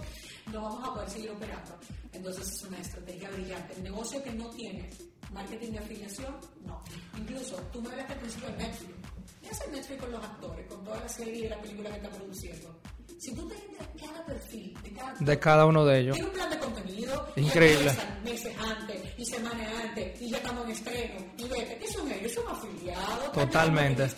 no 0.52 0.62
vamos 0.62 0.88
a 0.88 0.94
poder 0.94 1.10
seguir 1.10 1.30
operando. 1.30 1.78
Entonces 2.12 2.48
es 2.48 2.62
una 2.62 2.78
estrategia 2.78 3.30
brillante. 3.30 3.74
El 3.74 3.82
negocio 3.84 4.22
que 4.22 4.32
no 4.32 4.50
tiene 4.50 4.90
marketing 5.32 5.72
de 5.72 5.78
afiliación, 5.78 6.36
no. 6.64 6.82
Incluso 7.18 7.56
tú 7.72 7.82
me 7.82 7.90
hablaste 7.90 8.12
al 8.12 8.18
principio 8.20 8.48
de 8.50 8.56
Netflix. 8.56 8.94
¿Qué 9.42 9.50
hace 9.50 9.70
Netflix 9.70 10.00
con 10.00 10.12
los 10.12 10.24
actores, 10.24 10.66
con 10.68 10.84
toda 10.84 11.00
la 11.00 11.08
serie 11.08 11.46
y 11.46 11.48
la 11.48 11.60
película 11.60 11.90
que 11.90 11.96
está 11.96 12.10
produciendo? 12.10 12.80
Si 13.18 13.34
tú 13.34 13.48
te 13.48 13.54
entras 13.54 13.88
cada 14.00 14.24
perfil 14.26 14.76
de 14.82 14.92
cada, 14.92 15.14
de 15.18 15.38
cada 15.38 15.66
uno 15.66 15.84
de 15.84 16.00
ellos. 16.00 16.16
Tiene 16.16 16.30
un 16.30 16.34
plan 16.34 16.50
de 16.50 16.58
contenido. 16.58 17.28
Increíble. 17.36 17.92
Y 18.22 18.28
meses 18.28 18.54
antes, 18.58 19.00
y 19.18 19.24
semanas 19.24 19.68
antes, 19.82 20.20
y 20.20 20.30
ya 20.30 20.36
estamos 20.36 20.64
en 20.64 20.70
estreno. 20.70 21.32
Y 21.38 21.48
vete, 21.48 21.78
¿qué 21.78 21.92
son 21.92 22.10
ellos? 22.12 22.32
Son 22.32 22.44
afiliados. 22.48 23.32
Totalmente. 23.32 24.08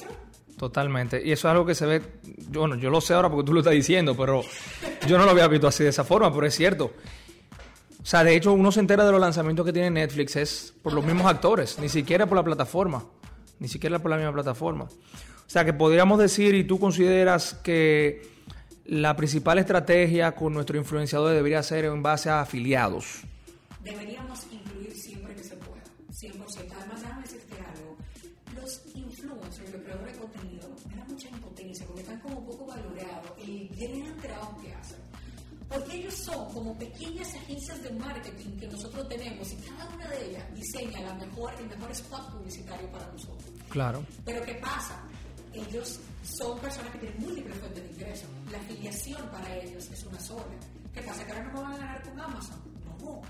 Totalmente. 0.56 1.22
Y 1.22 1.32
eso 1.32 1.48
es 1.48 1.52
algo 1.52 1.66
que 1.66 1.74
se 1.74 1.84
ve, 1.84 2.02
yo, 2.50 2.60
bueno, 2.60 2.76
yo 2.76 2.88
lo 2.88 3.00
sé 3.00 3.14
ahora 3.14 3.28
porque 3.28 3.44
tú 3.44 3.52
lo 3.52 3.60
estás 3.60 3.74
diciendo, 3.74 4.16
pero 4.16 4.42
yo 5.06 5.18
no 5.18 5.24
lo 5.24 5.32
había 5.32 5.48
visto 5.48 5.68
así 5.68 5.84
de 5.84 5.90
esa 5.90 6.04
forma, 6.04 6.32
pero 6.32 6.46
es 6.46 6.54
cierto. 6.54 6.92
O 8.02 8.08
sea, 8.08 8.24
de 8.24 8.36
hecho, 8.36 8.52
uno 8.52 8.72
se 8.72 8.80
entera 8.80 9.04
de 9.04 9.12
los 9.12 9.20
lanzamientos 9.20 9.66
que 9.66 9.72
tiene 9.72 9.90
Netflix 9.90 10.36
es 10.36 10.74
por 10.82 10.92
los 10.92 11.04
mismos 11.04 11.26
actores, 11.26 11.78
ni 11.78 11.88
siquiera 11.88 12.26
por 12.26 12.36
la 12.36 12.44
plataforma, 12.44 13.04
ni 13.58 13.68
siquiera 13.68 13.98
por 13.98 14.10
la 14.10 14.16
misma 14.16 14.32
plataforma. 14.32 14.84
O 14.84 15.48
sea, 15.48 15.64
que 15.64 15.72
podríamos 15.72 16.18
decir, 16.18 16.54
y 16.54 16.64
tú 16.64 16.78
consideras 16.78 17.54
que 17.54 18.30
la 18.86 19.16
principal 19.16 19.58
estrategia 19.58 20.32
con 20.32 20.54
nuestro 20.54 20.78
influenciador 20.78 21.34
debería 21.34 21.62
ser 21.62 21.84
en 21.84 22.02
base 22.02 22.30
a 22.30 22.40
afiliados. 22.40 23.22
Deberíamos 23.82 24.44
Porque 35.76 35.98
ellos 35.98 36.14
son 36.14 36.52
como 36.54 36.74
pequeñas 36.78 37.34
agencias 37.34 37.82
de 37.82 37.90
marketing 37.90 38.56
que 38.58 38.66
nosotros 38.66 39.06
tenemos 39.08 39.52
y 39.52 39.56
cada 39.56 39.84
una 39.94 40.08
de 40.08 40.30
ellas 40.30 40.54
diseña 40.54 41.00
la 41.02 41.14
mejor, 41.14 41.52
el 41.58 41.68
mejor 41.68 41.90
spot 41.90 42.32
publicitario 42.32 42.90
para 42.90 43.06
nosotros. 43.12 43.50
Claro. 43.68 44.02
Pero 44.24 44.42
¿qué 44.46 44.54
pasa? 44.54 45.04
Ellos 45.52 46.00
son 46.22 46.58
personas 46.60 46.92
que 46.92 46.98
tienen 47.00 47.20
múltiples 47.20 47.58
fuentes 47.58 47.82
de 47.82 47.90
ingreso. 47.90 48.26
La 48.50 48.58
afiliación 48.58 49.30
para 49.30 49.54
ellos 49.54 49.86
es 49.90 50.04
una 50.06 50.18
sola. 50.18 50.44
¿Qué 50.94 51.02
pasa? 51.02 51.26
¿Que 51.26 51.32
ahora 51.32 51.52
no 51.52 51.60
van 51.60 51.72
a 51.72 51.76
ganar 51.76 52.02
con 52.04 52.20
Amazon? 52.20 52.62
No. 52.98 53.20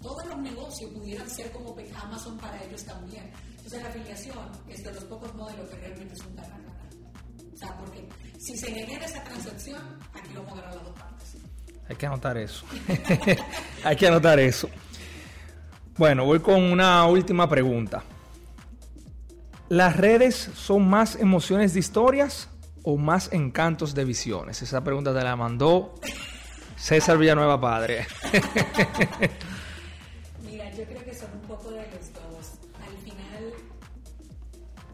Todos 0.00 0.26
los 0.26 0.38
negocios 0.38 0.90
pudieran 0.92 1.28
ser 1.28 1.50
como 1.50 1.76
Amazon 2.02 2.38
para 2.38 2.62
ellos 2.62 2.84
también. 2.84 3.32
Entonces 3.50 3.82
la 3.82 3.88
afiliación 3.88 4.52
es 4.68 4.84
de 4.84 4.92
los 4.92 5.04
pocos 5.04 5.34
modelos 5.34 5.68
que 5.70 5.76
realmente 5.76 6.14
es 6.14 6.20
un 6.24 6.36
ganar 6.36 6.60
O 7.52 7.56
sea, 7.56 7.76
porque 7.78 8.08
si 8.38 8.56
se 8.56 8.72
genera 8.72 9.06
esa 9.06 9.24
transacción, 9.24 9.98
aquí 10.14 10.32
lo 10.34 10.44
vamos 10.44 10.60
a 10.60 10.62
ganar 10.62 10.76
las 10.76 10.84
dos 10.84 10.98
partes. 11.00 11.45
Hay 11.88 11.96
que 11.96 12.06
anotar 12.06 12.36
eso. 12.36 12.64
Hay 13.84 13.96
que 13.96 14.08
anotar 14.08 14.38
eso. 14.40 14.68
Bueno, 15.96 16.24
voy 16.24 16.40
con 16.40 16.62
una 16.62 17.06
última 17.06 17.48
pregunta. 17.48 18.02
¿Las 19.68 19.96
redes 19.96 20.50
son 20.54 20.88
más 20.88 21.16
emociones 21.16 21.74
de 21.74 21.80
historias 21.80 22.48
o 22.84 22.96
más 22.96 23.32
encantos 23.32 23.94
de 23.94 24.04
visiones? 24.04 24.62
Esa 24.62 24.84
pregunta 24.84 25.12
te 25.12 25.24
la 25.24 25.34
mandó 25.34 25.94
César 26.76 27.18
Villanueva 27.18 27.60
Padre. 27.60 28.06
Mira, 30.44 30.70
yo 30.72 30.84
creo 30.84 31.04
que 31.04 31.14
son 31.14 31.30
un 31.32 31.48
poco 31.48 31.70
de 31.70 31.78
los 31.78 32.12
dos. 32.12 32.60
Al 32.80 32.96
final, 33.02 33.52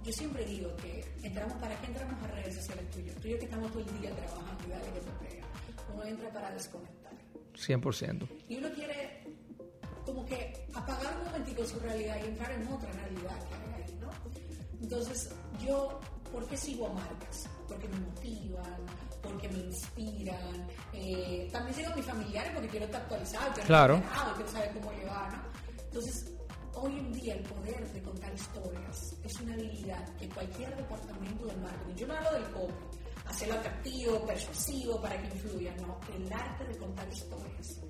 yo 0.04 0.12
siempre 0.12 0.44
digo 0.46 0.74
que 0.76 1.04
entramos, 1.22 1.54
¿para 1.54 1.74
qué 1.80 1.86
entramos 1.88 2.14
a 2.22 2.28
redes 2.28 2.54
sociales 2.54 2.90
tuyas? 2.92 3.14
Tú 3.16 3.28
y 3.28 3.32
yo 3.32 3.38
que 3.38 3.44
estamos 3.44 3.70
todo 3.72 3.80
el 3.80 4.00
día 4.00 4.10
trabajando 4.14 4.64
y 4.66 4.70
dale 4.70 4.84
que 4.84 5.00
te 5.00 5.10
pega. 5.28 5.46
Uno 5.94 6.04
entra 6.04 6.30
para 6.30 6.50
desconectar. 6.50 7.12
100%. 7.54 8.28
Y 8.48 8.56
uno 8.56 8.70
quiere 8.72 9.24
como 10.04 10.24
que 10.26 10.66
apagar 10.74 11.16
un 11.18 11.26
momentito 11.26 11.64
su 11.64 11.78
realidad 11.80 12.16
y 12.22 12.28
entrar 12.28 12.50
en 12.52 12.66
otra 12.68 12.90
realidad 12.92 13.38
que 13.48 13.54
hay 13.54 13.82
ahí, 13.82 13.98
¿no? 14.00 14.10
Entonces, 14.80 15.30
yo, 15.64 16.00
¿por 16.32 16.46
qué 16.48 16.56
sigo 16.56 16.88
a 16.88 16.92
marcas? 16.92 17.48
Porque 17.68 17.88
me 17.88 18.00
motivan, 18.00 18.80
porque 19.22 19.48
me 19.48 19.58
inspiran. 19.58 20.66
Eh, 20.92 21.48
también 21.52 21.74
sigo 21.76 21.92
a 21.92 21.96
mis 21.96 22.06
familiares 22.06 22.52
porque 22.54 22.68
quiero 22.68 22.86
estar 22.86 23.02
actualizado, 23.02 23.52
quiero 23.52 23.66
claro. 23.66 23.94
estar 23.94 24.08
enterado, 24.10 24.34
quiero 24.34 24.50
saber 24.50 24.72
cómo 24.72 24.92
llevar, 24.92 25.32
¿no? 25.32 25.42
Entonces, 25.84 26.32
hoy 26.74 26.98
en 26.98 27.12
día 27.12 27.34
el 27.34 27.42
poder 27.44 27.92
de 27.92 28.02
contar 28.02 28.34
historias 28.34 29.14
es 29.22 29.40
una 29.40 29.54
habilidad 29.54 30.16
que 30.16 30.28
cualquier 30.28 30.74
departamento 30.76 31.46
de 31.46 31.56
marketing, 31.56 31.94
yo 31.94 32.06
no 32.06 32.14
hablo 32.14 32.32
del 32.32 32.50
copy, 32.50 32.74
hacerlo 33.26 33.54
atractivo, 33.54 34.24
persuasivo 34.26 35.00
para 35.00 35.20
que 35.20 35.28
influya, 35.28 35.74
no, 35.76 35.98
el 36.14 36.32
arte 36.32 36.64
de 36.64 36.76
contar 36.78 37.08
historias. 37.08 37.80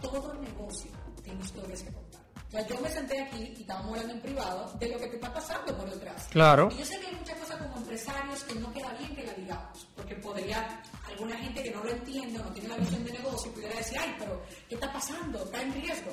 Todo 0.00 0.34
negocio 0.34 0.90
tiene 1.22 1.40
historias 1.40 1.82
que 1.82 1.92
contar. 1.92 2.20
O 2.50 2.52
sea, 2.52 2.66
yo 2.66 2.80
me 2.80 2.90
senté 2.90 3.20
aquí 3.20 3.54
y 3.56 3.60
estábamos 3.60 3.92
hablando 3.92 4.14
en 4.14 4.20
privado 4.22 4.72
de 4.80 4.88
lo 4.88 4.98
que 4.98 5.06
te 5.06 5.14
está 5.14 5.32
pasando 5.32 5.76
por 5.76 5.88
detrás. 5.88 6.26
Claro. 6.30 6.68
Y 6.72 6.78
yo 6.78 6.84
sé 6.84 6.98
que 6.98 7.06
hay 7.06 7.14
muchas 7.14 7.38
cosas 7.38 7.56
como 7.58 7.76
empresarios 7.76 8.42
que 8.42 8.54
no 8.56 8.72
queda 8.72 8.92
bien 8.94 9.14
que 9.14 9.24
la 9.24 9.32
digamos, 9.34 9.86
porque 9.94 10.16
podría 10.16 10.82
alguna 11.06 11.36
gente 11.36 11.62
que 11.62 11.70
no 11.70 11.84
lo 11.84 11.90
entiende 11.90 12.40
o 12.40 12.44
no 12.44 12.52
tiene 12.52 12.68
la 12.70 12.76
visión 12.78 13.04
de 13.04 13.12
negocio 13.12 13.52
pudiera 13.52 13.76
decir, 13.76 13.98
ay, 14.00 14.16
pero 14.18 14.42
¿qué 14.68 14.74
está 14.74 14.92
pasando? 14.92 15.44
Está 15.44 15.62
en 15.62 15.74
riesgo. 15.74 16.10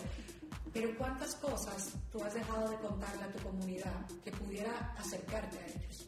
Pero 0.71 0.95
¿cuántas 0.95 1.33
cosas 1.35 1.93
tú 2.11 2.23
has 2.23 2.33
dejado 2.35 2.69
de 2.69 2.77
contarle 2.77 3.23
a 3.23 3.31
tu 3.31 3.43
comunidad 3.43 4.05
que 4.23 4.31
pudiera 4.31 4.93
acercarte 4.95 5.57
a 5.57 5.65
ellos? 5.65 6.07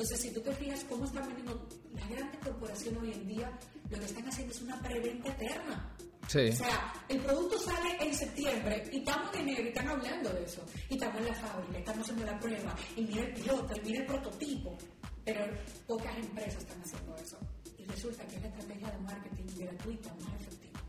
Entonces, 0.00 0.20
si 0.22 0.30
tú 0.32 0.40
te 0.40 0.54
fijas 0.54 0.82
cómo 0.88 1.04
están 1.04 1.26
vendiendo 1.26 1.68
las 1.92 2.08
grandes 2.08 2.40
corporaciones 2.42 3.02
hoy 3.02 3.12
en 3.12 3.28
día, 3.28 3.58
lo 3.90 3.98
que 3.98 4.06
están 4.06 4.26
haciendo 4.26 4.54
es 4.54 4.62
una 4.62 4.80
preventa 4.80 5.28
eterna. 5.28 5.94
Sí. 6.26 6.48
O 6.48 6.52
sea, 6.52 6.94
el 7.06 7.20
producto 7.20 7.58
sale 7.58 7.98
en 8.00 8.14
septiembre 8.14 8.88
y 8.90 9.00
estamos 9.00 9.34
en 9.34 9.40
enero 9.42 9.62
y 9.62 9.68
están 9.68 9.88
hablando 9.88 10.30
de 10.30 10.44
eso. 10.44 10.64
Y 10.88 10.94
estamos 10.94 11.20
en 11.20 11.26
la 11.26 11.34
fábrica, 11.34 11.78
estamos 11.80 12.00
haciendo 12.00 12.24
la 12.24 12.40
prueba, 12.40 12.74
y 12.96 13.02
mira 13.02 13.20
el 13.20 13.34
piloto, 13.34 13.76
y 13.76 13.80
mira 13.82 14.00
el 14.00 14.06
prototipo. 14.06 14.78
Pero 15.22 15.44
pocas 15.86 16.16
empresas 16.16 16.62
están 16.62 16.80
haciendo 16.80 17.16
eso. 17.16 17.38
Y 17.76 17.84
resulta 17.84 18.26
que 18.26 18.36
es 18.36 18.40
la 18.40 18.48
estrategia 18.48 18.90
de 18.92 18.98
marketing 19.00 19.44
gratuita 19.58 20.14
más 20.14 20.40
efectiva. 20.40 20.80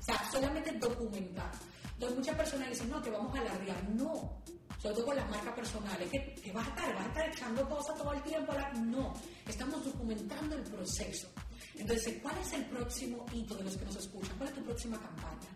O 0.00 0.02
sea, 0.02 0.30
solamente 0.32 0.72
documentar. 0.78 1.52
Entonces 1.92 2.18
muchas 2.18 2.36
personas 2.36 2.70
dicen, 2.70 2.88
no, 2.88 3.02
que 3.02 3.10
vamos 3.10 3.36
a 3.36 3.42
alardear. 3.42 3.86
No, 3.90 4.42
sobre 4.84 4.96
todo 4.96 5.06
con 5.06 5.16
las 5.16 5.30
marcas 5.30 5.54
personales, 5.54 6.10
que, 6.10 6.34
que 6.34 6.52
vas 6.52 6.66
a 6.66 6.68
estar, 6.68 6.94
vas 6.94 7.04
a 7.04 7.08
estar 7.08 7.28
echando 7.30 7.68
cosas 7.70 7.96
todo 7.96 8.12
el 8.12 8.22
tiempo. 8.22 8.52
No, 8.84 9.14
estamos 9.48 9.82
documentando 9.82 10.56
el 10.56 10.62
proceso. 10.62 11.26
Entonces, 11.78 12.18
¿cuál 12.22 12.34
es 12.42 12.52
el 12.52 12.66
próximo 12.66 13.24
hito 13.32 13.54
de 13.54 13.64
los 13.64 13.78
que 13.78 13.84
nos 13.86 13.96
escuchan? 13.96 14.36
¿Cuál 14.36 14.50
es 14.50 14.54
tu 14.56 14.62
próxima 14.62 14.98
campaña? 14.98 15.48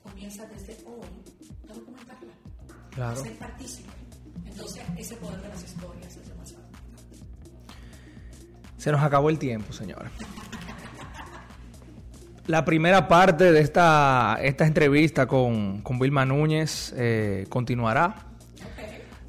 Comienza 0.00 0.46
desde 0.46 0.76
hoy 0.86 1.08
a 1.68 1.74
documentarla. 1.74 2.32
Claro. 2.90 3.20
A 3.20 3.24
ser 3.24 3.36
partícipe. 3.36 3.90
Entonces, 4.46 4.82
ese 4.96 5.16
poder 5.16 5.42
de 5.42 5.48
las 5.48 5.64
historias 5.64 6.16
es 6.16 6.28
demasiado 6.28 6.64
importante. 6.68 7.16
Se 8.76 8.92
nos 8.92 9.02
acabó 9.02 9.28
el 9.28 9.40
tiempo, 9.40 9.72
señora. 9.72 10.08
La 12.46 12.64
primera 12.64 13.08
parte 13.08 13.50
de 13.50 13.60
esta, 13.60 14.38
esta 14.40 14.64
entrevista 14.64 15.26
con, 15.26 15.82
con 15.82 15.98
Vilma 15.98 16.24
Núñez 16.24 16.94
eh, 16.96 17.44
continuará. 17.48 18.27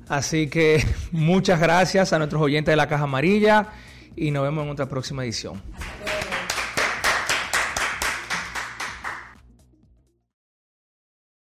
Así 0.09 0.47
que 0.47 0.83
muchas 1.11 1.59
gracias 1.59 2.11
a 2.11 2.17
nuestros 2.17 2.41
oyentes 2.41 2.71
de 2.71 2.75
la 2.75 2.87
Caja 2.87 3.05
Amarilla 3.05 3.67
y 4.15 4.31
nos 4.31 4.43
vemos 4.43 4.65
en 4.65 4.71
otra 4.71 4.89
próxima 4.89 5.23
edición. 5.23 5.61